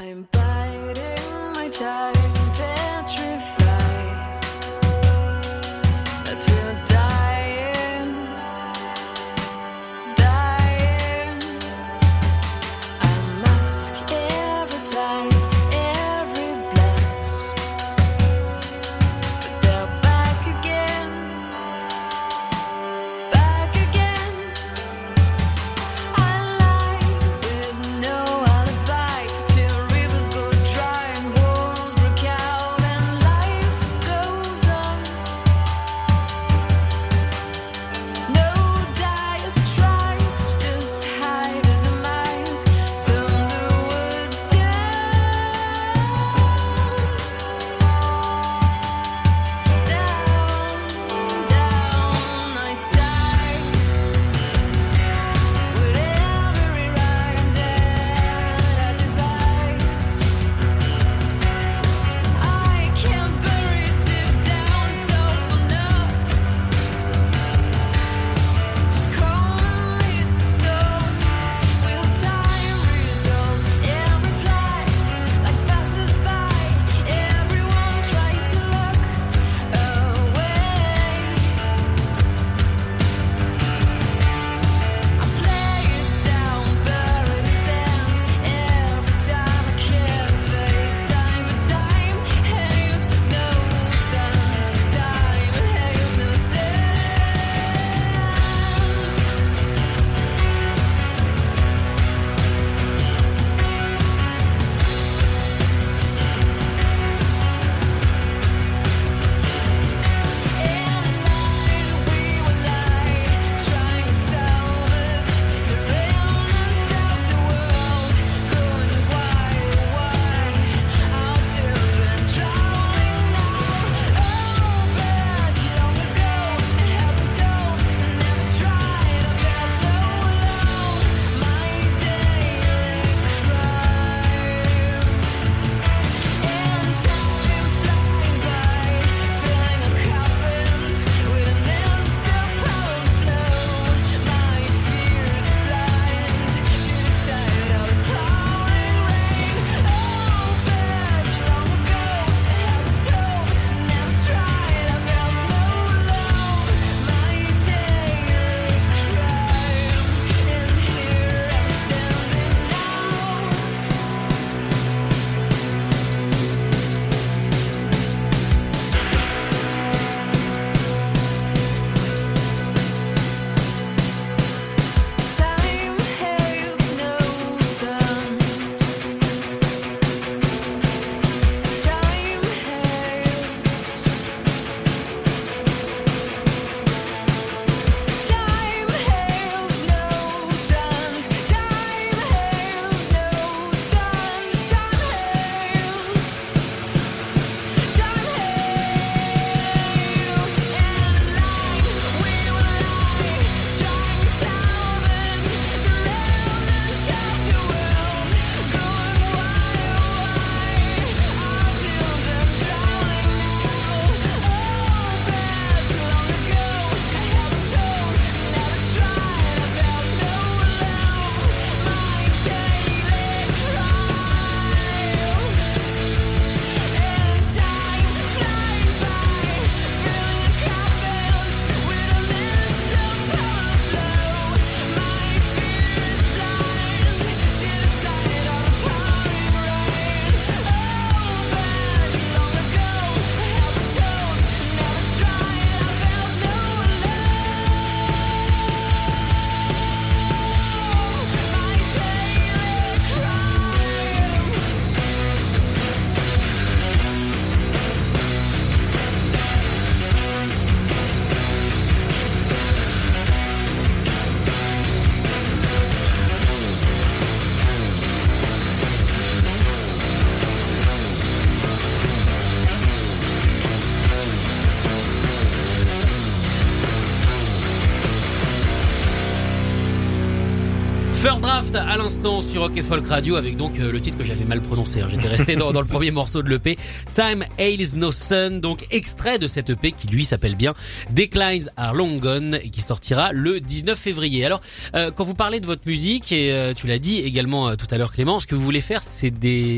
First 281.21 281.43
Draft 281.43 281.75
à 281.75 281.97
l'instant 281.97 282.41
sur 282.41 282.61
Rock 282.63 282.77
et 282.77 282.83
Folk 282.83 283.05
Radio 283.09 283.35
avec 283.35 283.57
donc 283.57 283.81
euh, 283.81 283.91
le 283.91 284.01
titre 284.01 284.17
que 284.17 284.23
j'avais 284.23 284.45
mal 284.45 284.63
prononcé. 284.63 285.01
hein. 285.01 285.09
J'étais 285.11 285.27
resté 285.27 285.57
dans, 285.57 285.73
dans 285.73 285.81
le 285.81 285.87
premier 285.87 286.13
morceau 286.13 286.43
de 286.43 286.49
l'EP. 286.49 286.79
Time 287.13 287.45
Hails 287.59 287.97
No 287.97 288.13
Sun, 288.13 288.61
donc 288.61 288.87
extrait 288.93 289.41
de 289.41 289.49
cette 289.49 289.69
EP 289.71 289.91
qui 289.91 290.07
lui 290.07 290.25
s'appelle 290.25 290.55
bien 290.55 290.75
Declines 291.11 291.71
Are 291.77 291.93
Long 291.93 292.19
Gone 292.19 292.61
et 292.63 292.71
qui 292.71 292.83
sortira 292.83 293.33
le 293.33 293.59
19 293.59 293.99
février. 293.99 294.45
Alors, 294.45 294.61
euh, 294.95 295.11
quand 295.11 295.25
vous 295.25 295.35
parlez 295.35 295.59
de 295.59 295.67
votre 295.67 295.83
musique 295.87 296.31
et 296.31 296.53
euh, 296.53 296.73
tu 296.73 296.87
l'as 296.87 297.01
dit 297.01 297.19
également 297.19 297.69
euh, 297.71 297.75
tout 297.75 297.89
à 297.91 297.99
l'heure 297.99 298.13
Clément, 298.13 298.39
ce 298.39 298.47
que 298.47 298.55
vous 298.55 298.63
voulez 298.63 298.81
faire, 298.81 299.03
c'est 299.03 299.33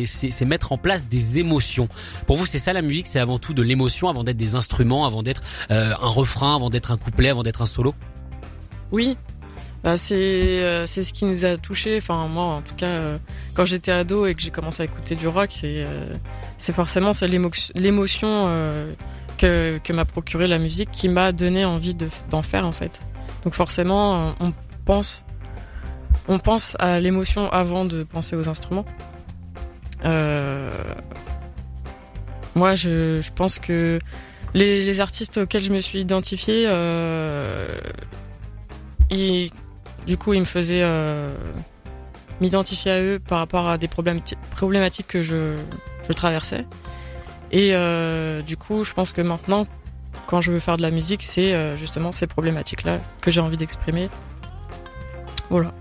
c'est 0.07 0.45
mettre 0.45 0.73
en 0.73 0.79
place 0.79 1.09
des 1.09 1.39
émotions. 1.39 1.89
Pour 2.27 2.37
vous, 2.37 2.45
c'est 2.45 2.59
ça 2.59 2.75
la 2.75 2.83
musique, 2.83 3.07
c'est 3.07 3.19
avant 3.19 3.39
tout 3.39 3.55
de 3.55 3.63
l'émotion, 3.63 4.11
avant 4.11 4.25
d'être 4.25 4.37
des 4.37 4.57
instruments, 4.57 5.07
avant 5.07 5.23
d'être 5.23 5.41
euh, 5.71 5.95
un 6.01 6.09
refrain, 6.09 6.55
avant 6.57 6.69
d'être 6.69 6.91
un 6.91 6.99
couplet, 6.99 7.31
avant 7.31 7.43
d'être 7.43 7.63
un 7.63 7.67
solo? 7.67 7.95
Oui, 8.93 9.17
bah 9.83 9.97
c'est 9.97 10.15
euh, 10.63 10.85
c'est 10.87 11.03
ce 11.03 11.13
qui 11.13 11.25
nous 11.25 11.45
a 11.45 11.57
touché. 11.57 11.97
Enfin 11.97 12.27
moi 12.29 12.45
en 12.45 12.61
tout 12.63 12.75
cas 12.75 12.87
euh, 12.87 13.19
quand 13.55 13.65
j'étais 13.65 13.93
ado 13.93 14.27
et 14.27 14.35
que 14.35 14.43
j'ai 14.43 14.51
commencé 14.51 14.83
à 14.83 14.85
écouter 14.85 15.15
du 15.17 15.27
rock, 15.29 15.49
c'est 15.51 15.85
euh, 15.85 16.15
c'est 16.59 16.75
forcément 16.75 17.13
c'est 17.13 17.29
l'émo- 17.29 17.51
l'émotion 17.75 18.29
euh, 18.49 18.93
que 19.39 19.79
que 19.83 19.93
m'a 19.93 20.05
procuré 20.05 20.47
la 20.47 20.59
musique 20.59 20.91
qui 20.91 21.09
m'a 21.09 21.33
donné 21.33 21.65
envie 21.65 21.95
de 21.95 22.09
d'en 22.31 22.43
faire 22.43 22.67
en 22.67 22.73
fait. 22.73 23.01
Donc 23.45 23.55
forcément 23.55 24.15
euh, 24.15 24.33
on 24.41 24.53
pense 24.85 25.25
on 26.29 26.39
pense 26.39 26.77
à 26.79 27.01
l'émotion 27.01 27.51
avant 27.51 27.85
de 27.87 28.03
penser 28.05 28.37
aux 28.37 28.49
instruments. 28.51 28.85
Euh, 30.05 30.71
moi 32.55 32.75
je 32.75 33.21
je 33.23 33.31
pense 33.33 33.59
que 33.59 33.99
les, 34.53 34.85
les 34.85 35.01
artistes 35.01 35.39
auxquels 35.39 35.63
je 35.63 35.73
me 35.73 35.81
suis 35.81 36.01
identifiée, 36.01 36.65
euh, 36.67 37.79
du 40.11 40.17
coup, 40.17 40.33
ils 40.35 40.41
me 40.41 40.45
faisaient 40.45 40.83
euh, 40.83 41.33
m'identifier 42.41 42.91
à 42.91 43.01
eux 43.01 43.21
par 43.25 43.39
rapport 43.39 43.69
à 43.69 43.79
des 43.79 43.87
problémati- 43.87 44.35
problématiques 44.57 45.07
que 45.07 45.23
je, 45.23 45.55
je 46.05 46.13
traversais. 46.13 46.67
Et 47.53 47.77
euh, 47.77 48.43
du 48.43 48.57
coup, 48.57 48.83
je 48.83 48.93
pense 48.93 49.13
que 49.13 49.21
maintenant, 49.21 49.69
quand 50.27 50.41
je 50.41 50.51
veux 50.51 50.59
faire 50.59 50.77
de 50.79 50.83
la 50.83 50.91
musique, 50.91 51.23
c'est 51.23 51.55
euh, 51.55 51.77
justement 51.77 52.11
ces 52.11 52.27
problématiques-là 52.27 52.99
que 53.23 53.31
j'ai 53.31 53.41
envie 53.41 53.57
d'exprimer. 53.57 54.09
Voilà. 55.49 55.73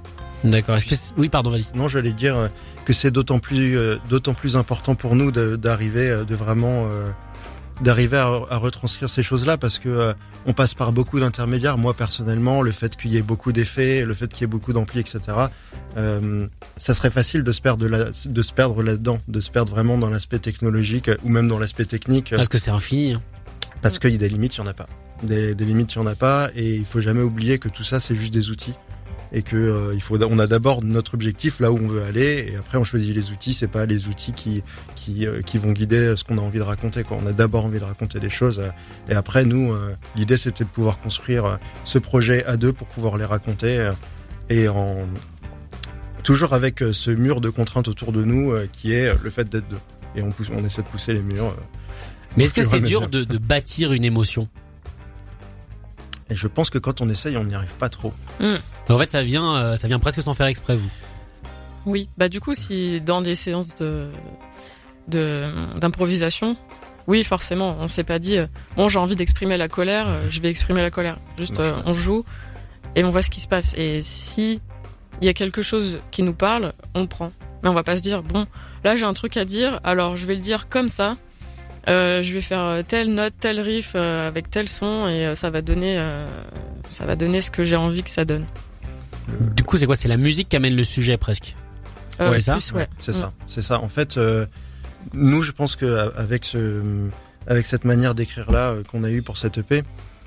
D'accord. 0.43 0.77
Oui, 1.17 1.27
pardon, 1.29 1.49
vas-y. 1.49 1.65
Non, 1.73 1.87
j'allais 1.87 2.13
dire 2.13 2.51
que 2.85 2.93
c'est 2.93 3.09
d'autant 3.09 3.39
plus, 3.39 3.75
euh, 3.79 3.97
d'autant 4.09 4.35
plus 4.35 4.55
important 4.57 4.93
pour 4.93 5.15
nous 5.15 5.31
de- 5.31 5.55
d'arriver, 5.55 6.07
euh, 6.07 6.23
de 6.23 6.35
vraiment, 6.35 6.85
euh, 6.85 7.09
d'arriver 7.81 8.17
à, 8.17 8.27
à 8.49 8.57
retranscrire 8.57 9.09
ces 9.09 9.23
choses-là 9.23 9.57
parce 9.57 9.79
que 9.79 9.89
euh, 9.89 10.13
on 10.45 10.53
passe 10.53 10.73
par 10.73 10.91
beaucoup 10.91 11.19
d'intermédiaires. 11.19 11.77
Moi, 11.77 11.93
personnellement, 11.93 12.61
le 12.61 12.71
fait 12.71 12.95
qu'il 12.95 13.11
y 13.11 13.17
ait 13.17 13.21
beaucoup 13.21 13.51
d'effets, 13.51 14.03
le 14.05 14.13
fait 14.13 14.27
qu'il 14.31 14.41
y 14.41 14.43
ait 14.43 14.47
beaucoup 14.47 14.73
d'amplis, 14.73 14.99
etc., 14.99 15.19
euh, 15.97 16.47
ça 16.77 16.93
serait 16.93 17.09
facile 17.11 17.43
de 17.43 17.51
se 17.51 17.61
perdre, 17.61 17.87
la- 17.87 18.05
de 18.25 18.41
se 18.41 18.53
perdre 18.53 18.83
là-dedans, 18.83 19.19
de 19.27 19.39
se 19.39 19.49
perdre 19.49 19.71
vraiment 19.71 19.97
dans 19.97 20.09
l'aspect 20.09 20.39
technologique 20.39 21.07
euh, 21.09 21.17
ou 21.23 21.29
même 21.29 21.47
dans 21.47 21.59
l'aspect 21.59 21.85
technique. 21.85 22.33
euh, 22.33 22.37
Parce 22.37 22.49
que 22.49 22.57
c'est 22.57 22.71
infini. 22.71 23.13
hein. 23.13 23.21
Parce 23.81 23.97
qu'il 23.99 24.11
y 24.11 24.15
a 24.15 24.17
des 24.17 24.29
limites, 24.29 24.55
il 24.55 24.59
y 24.59 24.61
en 24.61 24.67
a 24.67 24.73
pas. 24.73 24.87
Des, 25.23 25.55
des 25.55 25.65
limites, 25.65 25.93
il 25.93 25.97
y 25.97 26.01
en 26.01 26.07
a 26.07 26.15
pas, 26.15 26.49
et 26.55 26.75
il 26.75 26.85
faut 26.85 27.01
jamais 27.01 27.21
oublier 27.21 27.59
que 27.59 27.69
tout 27.69 27.83
ça, 27.83 27.99
c'est 27.99 28.15
juste 28.15 28.33
des 28.33 28.49
outils, 28.51 28.73
et 29.31 29.41
que 29.41 29.55
euh, 29.55 29.93
il 29.93 30.01
faut, 30.01 30.21
on 30.23 30.39
a 30.39 30.47
d'abord 30.47 30.83
notre 30.83 31.13
objectif 31.13 31.59
là 31.59 31.71
où 31.71 31.77
on 31.77 31.87
veut 31.87 32.03
aller, 32.03 32.51
et 32.51 32.55
après 32.57 32.77
on 32.77 32.83
choisit 32.83 33.15
les 33.15 33.31
outils. 33.31 33.53
C'est 33.53 33.67
pas 33.67 33.85
les 33.85 34.07
outils 34.07 34.33
qui 34.33 34.63
qui 34.95 35.27
euh, 35.27 35.41
qui 35.41 35.57
vont 35.57 35.71
guider 35.71 36.15
ce 36.15 36.23
qu'on 36.23 36.37
a 36.37 36.41
envie 36.41 36.59
de 36.59 36.63
raconter. 36.63 37.03
Quoi. 37.03 37.17
On 37.23 37.27
a 37.27 37.33
d'abord 37.33 37.65
envie 37.65 37.79
de 37.79 37.85
raconter 37.85 38.19
des 38.19 38.29
choses, 38.29 38.59
euh, 38.59 38.69
et 39.11 39.15
après 39.15 39.45
nous, 39.45 39.71
euh, 39.71 39.95
l'idée 40.15 40.37
c'était 40.37 40.63
de 40.63 40.69
pouvoir 40.69 40.99
construire 40.99 41.45
euh, 41.45 41.55
ce 41.85 41.99
projet 41.99 42.43
à 42.45 42.57
deux 42.57 42.73
pour 42.73 42.87
pouvoir 42.87 43.17
les 43.17 43.25
raconter, 43.25 43.77
euh, 43.77 43.91
et 44.49 44.67
en 44.67 45.07
toujours 46.23 46.53
avec 46.53 46.81
euh, 46.81 46.91
ce 46.91 47.11
mur 47.11 47.39
de 47.39 47.49
contraintes 47.49 47.87
autour 47.87 48.11
de 48.11 48.23
nous 48.23 48.51
euh, 48.51 48.67
qui 48.71 48.93
est 48.93 49.07
euh, 49.07 49.15
le 49.23 49.29
fait 49.29 49.47
d'être 49.47 49.67
deux. 49.69 49.79
Et 50.15 50.23
on 50.23 50.31
pousse, 50.31 50.47
on 50.51 50.65
essaie 50.65 50.81
de 50.81 50.87
pousser 50.87 51.13
les 51.13 51.21
murs. 51.21 51.45
euh, 51.45 51.61
Mais 52.35 52.45
est-ce 52.45 52.53
que 52.53 52.61
c'est 52.63 52.81
dur 52.81 53.07
de, 53.07 53.23
de 53.23 53.37
bâtir 53.37 53.93
une 53.93 54.03
émotion? 54.03 54.47
Et 56.29 56.35
je 56.35 56.47
pense 56.47 56.69
que 56.69 56.77
quand 56.77 57.01
on 57.01 57.09
essaye, 57.09 57.37
on 57.37 57.43
n'y 57.43 57.55
arrive 57.55 57.73
pas 57.79 57.89
trop. 57.89 58.13
En 58.89 58.97
fait, 58.97 59.09
ça 59.09 59.23
vient, 59.23 59.55
euh, 59.55 59.75
ça 59.75 59.87
vient 59.87 59.99
presque 59.99 60.21
sans 60.21 60.33
faire 60.33 60.47
exprès, 60.47 60.75
vous. 60.75 60.89
Oui. 61.85 62.09
Bah 62.17 62.29
du 62.29 62.39
coup, 62.39 62.53
si 62.53 63.01
dans 63.01 63.21
des 63.21 63.35
séances 63.35 63.75
de 63.75 64.09
de 65.07 65.47
d'improvisation, 65.79 66.55
oui, 67.09 67.23
forcément, 67.23 67.75
on 67.79 67.87
s'est 67.87 68.03
pas 68.03 68.19
dit 68.19 68.37
euh, 68.37 68.45
bon, 68.77 68.87
j'ai 68.87 68.99
envie 68.99 69.15
d'exprimer 69.15 69.57
la 69.57 69.67
colère, 69.67 70.07
euh, 70.07 70.27
je 70.29 70.39
vais 70.41 70.49
exprimer 70.51 70.81
la 70.81 70.91
colère. 70.91 71.19
Juste, 71.39 71.59
euh, 71.59 71.73
on 71.87 71.95
joue 71.95 72.23
et 72.95 73.03
on 73.03 73.09
voit 73.09 73.23
ce 73.23 73.31
qui 73.31 73.41
se 73.41 73.47
passe. 73.47 73.73
Et 73.75 74.01
si 74.03 74.61
il 75.19 75.25
y 75.25 75.29
a 75.29 75.33
quelque 75.33 75.63
chose 75.63 75.99
qui 76.11 76.21
nous 76.21 76.35
parle, 76.35 76.73
on 76.93 77.01
le 77.01 77.07
prend. 77.07 77.31
Mais 77.63 77.69
on 77.69 77.73
va 77.73 77.83
pas 77.83 77.95
se 77.95 78.03
dire 78.03 78.21
bon, 78.21 78.45
là 78.83 78.95
j'ai 78.95 79.05
un 79.05 79.13
truc 79.13 79.37
à 79.37 79.45
dire, 79.45 79.79
alors 79.83 80.17
je 80.17 80.27
vais 80.27 80.35
le 80.35 80.41
dire 80.41 80.69
comme 80.69 80.87
ça. 80.87 81.17
Euh, 81.89 82.21
je 82.21 82.33
vais 82.33 82.41
faire 82.41 82.61
euh, 82.61 82.81
telle 82.87 83.13
note, 83.13 83.33
tel 83.39 83.59
riff 83.59 83.93
euh, 83.95 84.27
avec 84.27 84.49
tel 84.51 84.69
son 84.69 85.07
et 85.07 85.25
euh, 85.25 85.35
ça 85.35 85.49
va 85.49 85.61
donner, 85.61 85.97
euh, 85.97 86.25
ça 86.91 87.05
va 87.05 87.15
donner 87.15 87.41
ce 87.41 87.49
que 87.51 87.63
j'ai 87.63 87.75
envie 87.75 88.03
que 88.03 88.09
ça 88.11 88.25
donne. 88.25 88.45
Du 89.55 89.63
coup, 89.63 89.77
c'est 89.77 89.85
quoi? 89.85 89.95
C'est 89.95 90.07
la 90.07 90.17
musique 90.17 90.49
qui 90.49 90.55
amène 90.55 90.75
le 90.75 90.83
sujet 90.83 91.17
presque. 91.17 91.55
Euh, 92.21 92.29
Ouais, 92.31 92.39
ça, 92.39 92.53
plus, 92.53 92.71
ouais. 92.73 92.87
C'est 92.99 93.11
Mm. 93.11 93.19
ça, 93.19 93.33
c'est 93.47 93.61
ça. 93.61 93.79
En 93.81 93.89
fait, 93.89 94.17
euh, 94.17 94.45
nous, 95.13 95.41
je 95.41 95.51
pense 95.51 95.75
que 95.75 96.11
avec 96.17 96.45
ce, 96.45 96.81
avec 97.47 97.65
cette 97.65 97.85
manière 97.85 98.13
d'écrire 98.15 98.51
là 98.51 98.71
euh, 98.71 98.83
qu'on 98.83 99.03
a 99.03 99.09
eu 99.09 99.21
pour 99.21 99.37
cette 99.37 99.57
EP, 99.57 99.83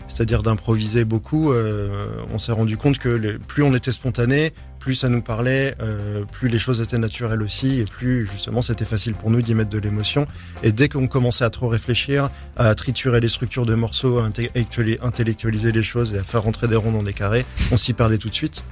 c'est-à-dire 0.09 0.43
d'improviser 0.43 1.05
beaucoup, 1.05 1.53
euh, 1.53 2.09
on 2.33 2.39
s'est 2.39 2.53
rendu 2.53 2.77
compte 2.77 2.99
que 2.99 3.09
le- 3.09 3.39
plus 3.39 3.63
on 3.63 3.75
était 3.75 3.93
spontané, 3.93 4.53
plus 4.83 4.97
ça 4.97 5.09
nous 5.09 5.23
parlait, 5.23 5.77
euh, 5.87 6.25
plus 6.25 6.49
les 6.49 6.59
choses 6.59 6.81
étaient 6.81 6.99
naturelles 6.99 7.41
aussi, 7.41 7.79
et 7.79 7.85
plus 7.85 8.27
justement 8.27 8.63
c'était 8.63 8.85
facile 8.85 9.15
pour 9.15 9.31
nous 9.31 9.41
d'y 9.41 9.55
mettre 9.55 9.71
de 9.71 9.79
l'émotion. 9.79 10.27
Et 10.65 10.73
dès 10.73 10.89
qu'on 10.89 11.07
commençait 11.07 11.45
à 11.45 11.51
trop 11.51 11.69
réfléchir, 11.69 12.31
à 12.57 12.75
triturer 12.75 13.21
les 13.21 13.29
structures 13.29 13.65
de 13.65 13.77
morceaux, 13.77 14.19
à 14.19 14.29
intellectuali- 14.29 14.99
intellectualiser 15.01 15.71
les 15.71 15.85
choses 15.85 16.15
et 16.15 16.19
à 16.19 16.25
faire 16.25 16.43
rentrer 16.43 16.67
des 16.67 16.75
ronds 16.75 16.91
dans 16.91 17.05
des 17.05 17.13
carrés, 17.13 17.45
on 17.71 17.77
s'y 17.77 17.93
perdait 17.93 18.19
tout 18.19 18.29
de 18.29 18.35
suite. 18.35 18.65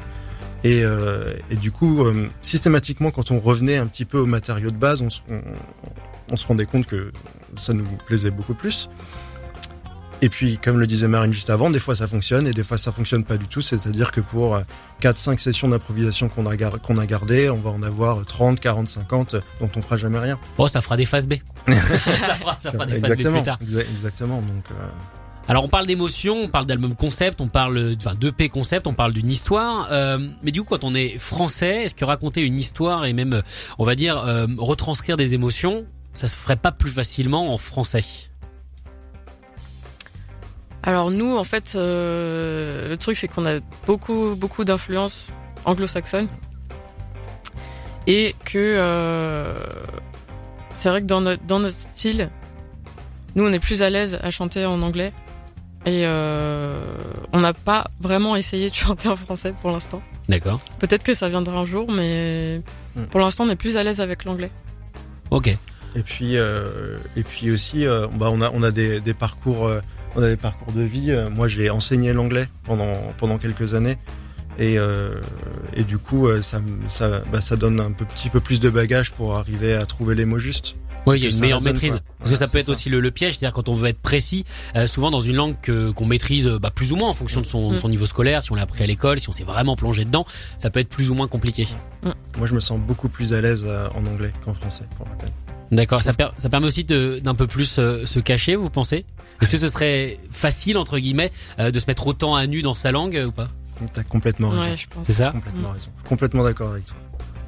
Et, 0.65 0.83
euh, 0.83 1.33
du 1.61 1.71
coup, 1.71 2.05
euh, 2.05 2.27
systématiquement, 2.41 3.13
quand 3.13 3.31
on 3.31 3.39
revenait 3.39 3.77
un 3.79 3.87
petit 3.87 4.05
peu 4.05 4.19
aux 4.19 4.27
matériaux 4.27 4.73
de 4.73 4.79
base, 4.79 5.01
on 5.03 5.11
se, 5.11 5.21
on, 5.31 5.41
on 6.33 6.37
se 6.37 6.45
rendait 6.45 6.67
compte 6.67 6.87
que 6.87 7.13
ça 7.57 7.73
nous 7.73 7.87
plaisait 8.07 8.33
beaucoup 8.33 8.55
plus. 8.55 8.89
Et 10.23 10.29
puis, 10.29 10.59
comme 10.59 10.79
le 10.79 10.87
disait 10.87 11.09
Marine 11.09 11.33
juste 11.33 11.49
avant, 11.49 11.71
des 11.71 11.79
fois 11.79 11.97
ça 11.97 12.07
fonctionne 12.07 12.47
et 12.47 12.53
des 12.53 12.63
fois 12.63 12.77
ça 12.77 12.93
fonctionne 12.93 13.25
pas 13.25 13.37
du 13.39 13.47
tout. 13.47 13.63
C'est-à-dire 13.63 14.13
que 14.13 14.21
pour 14.21 14.61
4-5 15.01 15.39
sessions 15.39 15.69
d'improvisation 15.69 16.29
qu'on 16.29 16.45
a, 16.47 16.57
gar- 16.57 16.81
qu'on 16.81 16.99
a 16.99 17.07
gardées, 17.07 17.49
on 17.49 17.57
va 17.57 17.71
en 17.71 17.83
avoir 17.83 18.25
30, 18.27 18.61
40, 18.61 18.87
50 18.87 19.37
dont 19.61 19.71
on 19.77 19.81
fera 19.83 19.97
jamais 19.97 20.19
rien. 20.19 20.39
Oh, 20.59 20.69
ça 20.69 20.81
fera 20.83 20.97
des 20.99 21.07
phases 21.07 21.27
B. 21.27 21.35
ça 21.69 21.75
fera, 22.35 22.57
ça 22.59 22.71
fera 22.73 22.85
des 22.87 23.01
phases 23.01 23.17
B 23.17 23.23
plus 23.33 23.43
tard. 23.43 23.59
exa- 23.65 23.81
exactement. 23.93 24.43
Donc, 24.43 24.65
euh, 24.71 24.75
Alors, 25.49 25.65
on 25.65 25.69
parle 25.69 25.87
d'émotion, 25.87 26.35
on 26.35 26.49
parle 26.49 26.67
d'album 26.67 26.95
concept, 26.95 27.41
on 27.41 27.49
parle, 27.49 27.79
euh, 27.79 27.95
enfin, 27.97 28.15
d'EP 28.15 28.51
concept, 28.51 28.87
on 28.87 28.93
parle 28.95 29.15
d'une 29.15 29.31
histoire. 29.31 29.89
euh, 29.91 30.19
mais 30.43 30.51
du 30.53 30.63
coup, 30.63 30.69
quand 30.77 30.85
on 30.85 30.95
est 30.95 31.17
français, 31.19 31.85
est-ce 31.85 31.95
que 31.95 32.05
raconter 32.05 32.43
une 32.43 32.59
histoire 32.59 33.07
et 33.07 33.15
même, 33.15 33.33
euh, 33.33 33.43
on 33.79 33.85
va 33.87 33.95
dire, 33.95 34.19
euh, 34.19 34.47
retranscrire 34.59 35.17
des 35.17 35.33
émotions, 35.35 35.87
ça 36.13 36.29
se 36.29 36.37
ferait 36.37 36.57
pas 36.57 36.73
plus 36.73 36.91
facilement 36.91 37.55
en 37.55 37.59
français? 37.59 38.05
Alors 40.83 41.11
nous, 41.11 41.37
en 41.37 41.45
fait, 41.45 41.75
euh, 41.77 42.89
le 42.89 42.97
truc 42.97 43.17
c'est 43.17 43.29
qu'on 43.29 43.45
a 43.45 43.61
beaucoup 43.87 44.35
beaucoup 44.37 44.65
d'influence 44.65 45.31
anglo-saxonne 45.65 46.29
et 48.07 48.35
que 48.45 48.77
euh, 48.79 49.55
c'est 50.75 50.89
vrai 50.89 51.03
que 51.03 51.07
dans 51.07 51.21
notre 51.21 51.45
dans 51.45 51.59
notre 51.59 51.77
style, 51.77 52.31
nous 53.37 53.45
on 53.47 53.53
est 53.53 53.59
plus 53.59 53.83
à 53.83 53.91
l'aise 53.91 54.19
à 54.23 54.31
chanter 54.31 54.65
en 54.65 54.81
anglais 54.81 55.13
et 55.87 56.03
euh, 56.07 56.83
on 57.33 57.41
n'a 57.41 57.53
pas 57.53 57.91
vraiment 58.01 58.37
essayé 58.37 58.71
de 58.71 58.75
chanter 58.87 59.09
en 59.09 59.17
français 59.17 59.55
pour 59.61 59.71
l'instant. 59.71 60.03
D'accord. 60.29 60.61
Peut-être 60.79 61.03
que 61.03 61.13
ça 61.15 61.29
viendra 61.29 61.59
un 61.59 61.65
jour, 61.65 61.91
mais 61.91 62.63
Hmm. 62.97 63.05
pour 63.05 63.21
l'instant 63.21 63.45
on 63.45 63.49
est 63.51 63.57
plus 63.57 63.77
à 63.77 63.85
l'aise 63.85 64.01
avec 64.01 64.25
l'anglais. 64.25 64.51
Ok. 65.31 65.57
Et 65.97 66.03
puis, 66.03 66.37
euh, 66.37 66.99
et 67.17 67.23
puis 67.23 67.51
aussi, 67.51 67.87
euh, 67.87 68.07
bah, 68.09 68.31
on 68.33 68.41
a, 68.41 68.51
on 68.53 68.63
a 68.63 68.71
des, 68.71 69.01
des 69.01 69.15
parcours, 69.15 69.67
euh, 69.67 69.81
on 70.17 70.23
a 70.23 70.29
des 70.29 70.37
parcours 70.37 70.73
de 70.73 70.83
vie. 70.83 71.11
Euh, 71.11 71.31
Moi, 71.31 71.49
j'ai 71.49 71.71
enseigné 71.71 72.13
l'anglais 72.13 72.49
pendant, 72.65 72.93
pendant 73.17 73.39
quelques 73.39 73.75
années, 73.75 73.97
et, 74.59 74.79
euh, 74.79 75.15
et 75.75 75.85
du 75.85 75.99
coup, 75.99 76.27
euh, 76.29 76.43
ça, 76.43 76.61
ça, 76.89 77.23
bah, 77.33 77.41
ça 77.41 77.57
donne 77.57 77.81
un 77.81 77.93
peu, 77.93 78.05
petit 78.05 78.29
peu 78.29 78.41
plus 78.41 78.61
de 78.61 78.69
bagages 78.71 79.13
pour 79.13 79.37
arriver 79.37 79.75
à 79.75 79.87
trouver 79.87 80.15
les 80.15 80.25
mots 80.25 80.39
justes. 80.39 80.75
Oui, 81.07 81.17
il 81.19 81.23
y 81.23 81.25
a 81.25 81.29
une 81.29 81.35
ça 81.35 81.41
meilleure 81.41 81.63
maîtrise. 81.63 81.93
quoi. 81.95 82.03
Parce 82.19 82.31
que 82.31 82.37
ça 82.37 82.47
peut 82.47 82.59
être 82.59 82.67
ça. 82.67 82.73
aussi 82.73 82.91
le, 82.91 83.01
le 83.01 83.11
piège, 83.11 83.39
c'est-à-dire 83.39 83.55
quand 83.55 83.71
on 83.71 83.75
veut 83.75 83.89
être 83.89 84.01
précis, 84.03 84.45
euh, 84.77 84.87
souvent 84.87 85.11
dans 85.11 85.21
une 85.21 85.35
langue 85.35 85.55
que 85.63 85.91
qu'on 85.93 86.05
maîtrise 86.05 86.47
bah, 86.47 86.71
plus 86.71 86.93
ou 86.93 86.97
moins 86.97 87.09
en 87.09 87.15
fonction 87.15 87.41
de 87.41 87.47
son, 87.47 87.71
Mm. 87.73 87.77
son 87.79 87.89
niveau 87.89 88.05
scolaire, 88.05 88.43
si 88.43 88.53
on 88.53 88.55
l'a 88.55 88.63
appris 88.63 88.83
à 88.85 88.87
l'école, 88.87 89.19
si 89.19 89.27
on 89.31 89.33
s'est 89.33 89.45
vraiment 89.45 89.77
plongé 89.77 90.05
dedans, 90.05 90.27
ça 90.59 90.69
peut 90.69 90.79
être 90.81 90.91
plus 90.91 91.09
ou 91.11 91.15
moins 91.15 91.27
compliqué. 91.27 91.67
Moi, 92.37 92.47
je 92.47 92.53
me 92.55 92.61
sens 92.61 92.79
beaucoup 92.79 93.09
plus 93.09 93.33
à 93.33 93.41
l'aise 93.41 93.65
en 93.95 94.05
anglais 94.05 94.33
qu'en 94.45 94.53
français, 94.53 94.85
pour 94.99 95.07
la 95.09 95.15
peine. 95.15 95.31
D'accord. 95.73 96.03
Ça, 96.03 96.13
per- 96.13 96.31
ça 96.39 96.49
permet 96.49 96.67
aussi 96.67 96.85
de- 96.85 97.19
d'un 97.23 97.35
peu 97.35 97.47
plus 97.47 97.79
euh, 97.79 98.05
se 98.07 98.19
cacher, 98.21 98.57
vous 98.57 98.71
pensez? 98.71 99.05
Est-ce 99.41 99.53
que 99.53 99.59
ce 99.59 99.69
serait 99.69 100.19
facile 100.33 100.77
entre 100.77 100.99
guillemets 100.99 101.31
euh, 101.59 101.71
de 101.71 101.79
se 101.79 101.87
mettre 101.89 102.07
autant 102.07 102.35
à 102.35 102.47
nu 102.47 102.63
dans 102.63 102.75
sa 102.75 102.91
langue 102.93 103.17
euh, 103.17 103.27
ou 103.27 103.33
pas? 103.33 103.49
T'as 103.95 104.03
complètement 104.03 104.51
raison. 104.51 104.71
Ouais, 104.71 104.77
je 104.77 104.87
pense. 104.89 105.07
C'est 105.07 105.15
ça? 105.15 105.31
Complètement 105.31 105.71
raison. 105.73 105.91
Complètement 106.07 106.45
d'accord 106.45 106.73
avec 106.73 106.85
toi. 106.87 106.97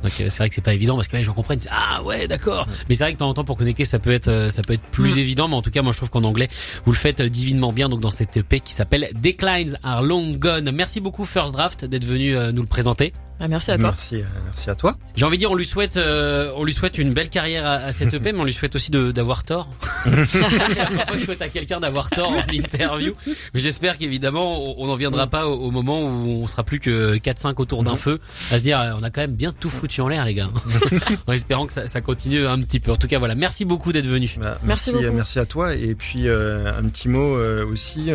Donc 0.03 0.13
euh, 0.21 0.27
c'est 0.31 0.39
vrai 0.39 0.49
que 0.49 0.55
c'est 0.55 0.63
pas 0.65 0.73
évident 0.75 0.97
parce 0.97 1.07
que 1.09 1.17
les 1.17 1.23
gens 1.23 1.35
comprennent. 1.35 1.61
Ah 1.71 2.03
ouais, 2.03 2.27
d'accord. 2.27 2.67
Mais 2.89 2.95
c'est 2.95 3.05
vrai 3.05 3.13
que 3.13 3.17
de 3.17 3.19
temps 3.21 3.29
en 3.29 3.35
temps 3.35 3.45
pour 3.45 3.57
connecter, 3.59 3.85
ça 3.85 3.99
peut 3.99 4.11
être 4.13 4.29
euh, 4.29 4.51
ça 4.51 4.63
peut 4.63 4.73
être 4.73 4.83
plus 4.83 5.19
évident. 5.19 5.47
Mais 5.47 5.55
en 5.55 5.63
tout 5.63 5.71
cas, 5.71 5.83
moi 5.83 5.93
je 5.93 5.99
trouve 5.99 6.11
qu'en 6.11 6.25
anglais, 6.25 6.49
vous 6.87 6.93
le 6.93 6.97
faites 6.97 7.21
euh, 7.21 7.29
divinement 7.29 7.73
bien. 7.73 7.89
Donc 7.89 8.01
dans 8.01 8.11
cette 8.11 8.37
EP 8.37 8.59
qui 8.61 8.73
s'appelle 8.73 9.11
Declines 9.15 9.77
Are 9.85 10.03
Long 10.03 10.33
Gone. 10.33 10.71
Merci 10.73 11.01
beaucoup 11.01 11.25
First 11.27 11.53
Draft 11.53 11.85
d'être 11.85 12.05
venu 12.07 12.35
euh, 12.35 12.51
nous 12.51 12.63
le 12.63 12.69
présenter. 12.69 13.13
Ah, 13.45 13.49
merci 13.49 13.73
à 13.73 13.77
toi. 13.77 13.89
Merci, 13.91 14.21
euh, 14.21 14.25
merci 14.45 14.71
à 14.71 14.77
toi. 14.77 14.95
J'ai 15.17 15.25
envie 15.25 15.37
de 15.37 15.41
dire, 15.41 15.51
on 15.51 15.57
lui 15.57 15.67
souhaite, 15.67 15.97
euh, 15.97 16.53
on 16.55 16.63
lui 16.63 16.73
souhaite 16.73 16.97
une 16.97 17.13
belle 17.13 17.29
carrière 17.29 17.67
à, 17.67 17.73
à 17.73 17.91
cette 17.91 18.15
EP, 18.15 18.31
mais 18.31 18.39
on 18.39 18.45
lui 18.45 18.53
souhaite 18.53 18.77
aussi 18.77 18.93
d'avoir 18.93 19.43
tort. 19.43 19.69
c'est 20.05 20.39
la 20.79 20.85
première 20.87 21.07
fois 21.07 21.15
que 21.15 21.19
je 21.19 21.25
souhaite 21.25 21.43
à 21.43 21.49
quelqu'un 21.49 21.81
d'avoir 21.81 22.09
tort 22.09 22.31
en 22.31 22.53
interview. 22.53 23.15
Mais 23.53 23.59
j'espère 23.59 23.99
qu'évidemment, 23.99 24.79
on 24.81 24.87
n'en 24.87 24.95
viendra 24.95 25.27
pas 25.27 25.49
au, 25.49 25.55
au 25.55 25.71
moment 25.73 26.03
où 26.03 26.43
on 26.45 26.47
sera 26.47 26.63
plus 26.63 26.79
que 26.79 27.17
4-5 27.17 27.55
autour 27.57 27.83
d'un 27.83 27.97
feu, 27.97 28.21
à 28.53 28.59
se 28.59 28.63
dire, 28.63 28.79
euh, 28.79 28.93
on 28.97 29.03
a 29.03 29.11
quand 29.11 29.23
même 29.23 29.35
bien 29.35 29.51
tout 29.51 29.71
foutu 29.71 30.01
en 30.03 30.07
l'air, 30.07 30.25
les 30.25 30.35
gars. 30.35 30.49
en 31.27 31.33
espérant 31.33 31.67
que 31.67 31.73
ça, 31.73 31.89
ça 31.89 32.01
continue 32.01 32.47
un 32.47 32.63
petit 32.63 32.79
peu. 32.79 32.93
En 32.93 32.97
tout 32.97 33.09
cas, 33.09 33.19
voilà. 33.19 33.35
Merci 33.35 33.65
beaucoup 33.65 33.91
d'être 33.91 34.07
venu. 34.07 34.33
Bah, 34.39 34.57
Merci 34.63 34.93
merci, 34.93 34.93
beaucoup. 34.93 35.17
merci 35.17 35.39
à 35.41 35.47
toi. 35.47 35.75
Et 35.75 35.97
puis 35.97 36.29
euh, 36.29 36.73
un 36.79 36.85
petit 36.85 37.09
mot 37.09 37.37
euh, 37.37 37.67
aussi. 37.67 38.13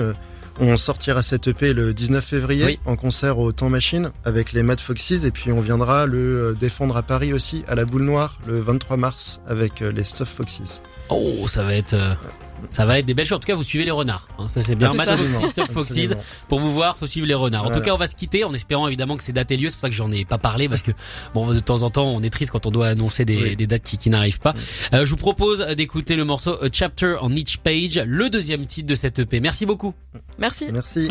On 0.59 0.75
sortira 0.77 1.21
cette 1.21 1.47
EP 1.47 1.73
le 1.73 1.93
19 1.93 2.23
février 2.23 2.65
Oui. 2.65 2.79
en 2.85 2.95
concert 2.95 3.37
au 3.39 3.51
Temps 3.51 3.69
Machine 3.69 4.11
avec 4.25 4.53
les 4.53 4.63
Mad 4.63 4.79
Foxes 4.79 5.23
et 5.23 5.31
puis 5.31 5.51
on 5.51 5.59
viendra 5.61 6.05
le 6.05 6.17
euh, 6.17 6.53
défendre 6.53 6.97
à 6.97 7.03
Paris 7.03 7.33
aussi 7.33 7.63
à 7.67 7.75
la 7.75 7.85
Boule 7.85 8.03
Noire 8.03 8.39
le 8.47 8.59
23 8.59 8.97
mars 8.97 9.39
avec 9.47 9.81
euh, 9.81 9.91
les 9.91 10.03
Stuff 10.03 10.29
Foxes. 10.29 10.81
Oh, 11.09 11.47
ça 11.47 11.63
va 11.63 11.73
être, 11.75 11.93
euh, 11.93 12.13
ça 12.71 12.85
va 12.85 12.99
être 12.99 13.05
des 13.05 13.13
belles 13.13 13.25
choses. 13.25 13.37
En 13.37 13.39
tout 13.39 13.47
cas, 13.47 13.55
vous 13.55 13.63
suivez 13.63 13.85
les 13.85 13.91
renards. 13.91 14.27
hein. 14.39 14.47
ça 14.47 14.59
c'est 14.61 14.75
bien. 14.75 14.91
C'est 14.91 14.97
Mad 14.97 15.05
ça. 15.07 15.17
Foxes, 15.17 15.53
Top 15.53 15.71
Foxes. 15.71 15.91
Absolument. 15.91 16.15
Pour 16.49 16.59
vous 16.59 16.73
voir, 16.73 16.97
faut 16.97 17.07
suivre 17.07 17.27
les 17.27 17.33
renards. 17.33 17.61
En 17.61 17.65
Voilà. 17.67 17.79
tout 17.79 17.85
cas, 17.85 17.93
on 17.93 17.97
va 17.97 18.07
se 18.07 18.15
quitter 18.15 18.43
en 18.43 18.53
espérant 18.53 18.87
évidemment 18.87 19.15
que 19.15 19.23
c'est 19.23 19.31
date 19.31 19.51
et 19.51 19.57
lieu. 19.57 19.69
C'est 19.69 19.75
pour 19.75 19.81
ça 19.83 19.89
que 19.89 19.95
j'en 19.95 20.11
ai 20.11 20.25
pas 20.25 20.37
parlé 20.37 20.67
parce 20.67 20.81
que 20.81 20.91
bon, 21.33 21.53
de 21.53 21.59
temps 21.59 21.83
en 21.83 21.89
temps, 21.89 22.07
on 22.07 22.21
est 22.23 22.29
triste 22.29 22.51
quand 22.51 22.65
on 22.65 22.71
doit 22.71 22.87
annoncer 22.87 23.23
des, 23.25 23.37
Oui. 23.41 23.55
des 23.55 23.67
dates 23.67 23.83
qui, 23.83 23.97
qui 23.97 24.09
n'arrivent 24.09 24.39
pas. 24.39 24.53
Euh, 24.93 25.05
je 25.05 25.09
vous 25.11 25.15
propose 25.17 25.59
d'écouter 25.77 26.15
le 26.15 26.25
morceau 26.25 26.53
A 26.63 26.67
Chapter 26.71 27.15
on 27.21 27.31
Each 27.31 27.57
Page, 27.57 28.01
le 28.05 28.29
deuxième 28.29 28.65
titre 28.65 28.87
de 28.89 28.95
cette 28.95 29.19
EP. 29.19 29.39
Merci 29.39 29.65
beaucoup. 29.65 29.93
Merci. 30.37 30.65
Merci. 30.73 31.07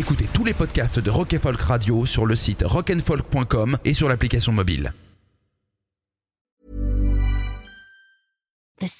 Écoutez 0.00 0.26
tous 0.32 0.46
les 0.46 0.54
podcasts 0.54 0.98
de 0.98 1.10
Rock 1.10 1.36
Folk 1.36 1.60
Radio 1.60 2.06
sur 2.06 2.24
le 2.24 2.34
site 2.34 2.62
rockandfolk.com 2.64 3.76
et 3.84 3.92
sur 3.92 4.08
l'application 4.08 4.50
mobile. 4.50 4.94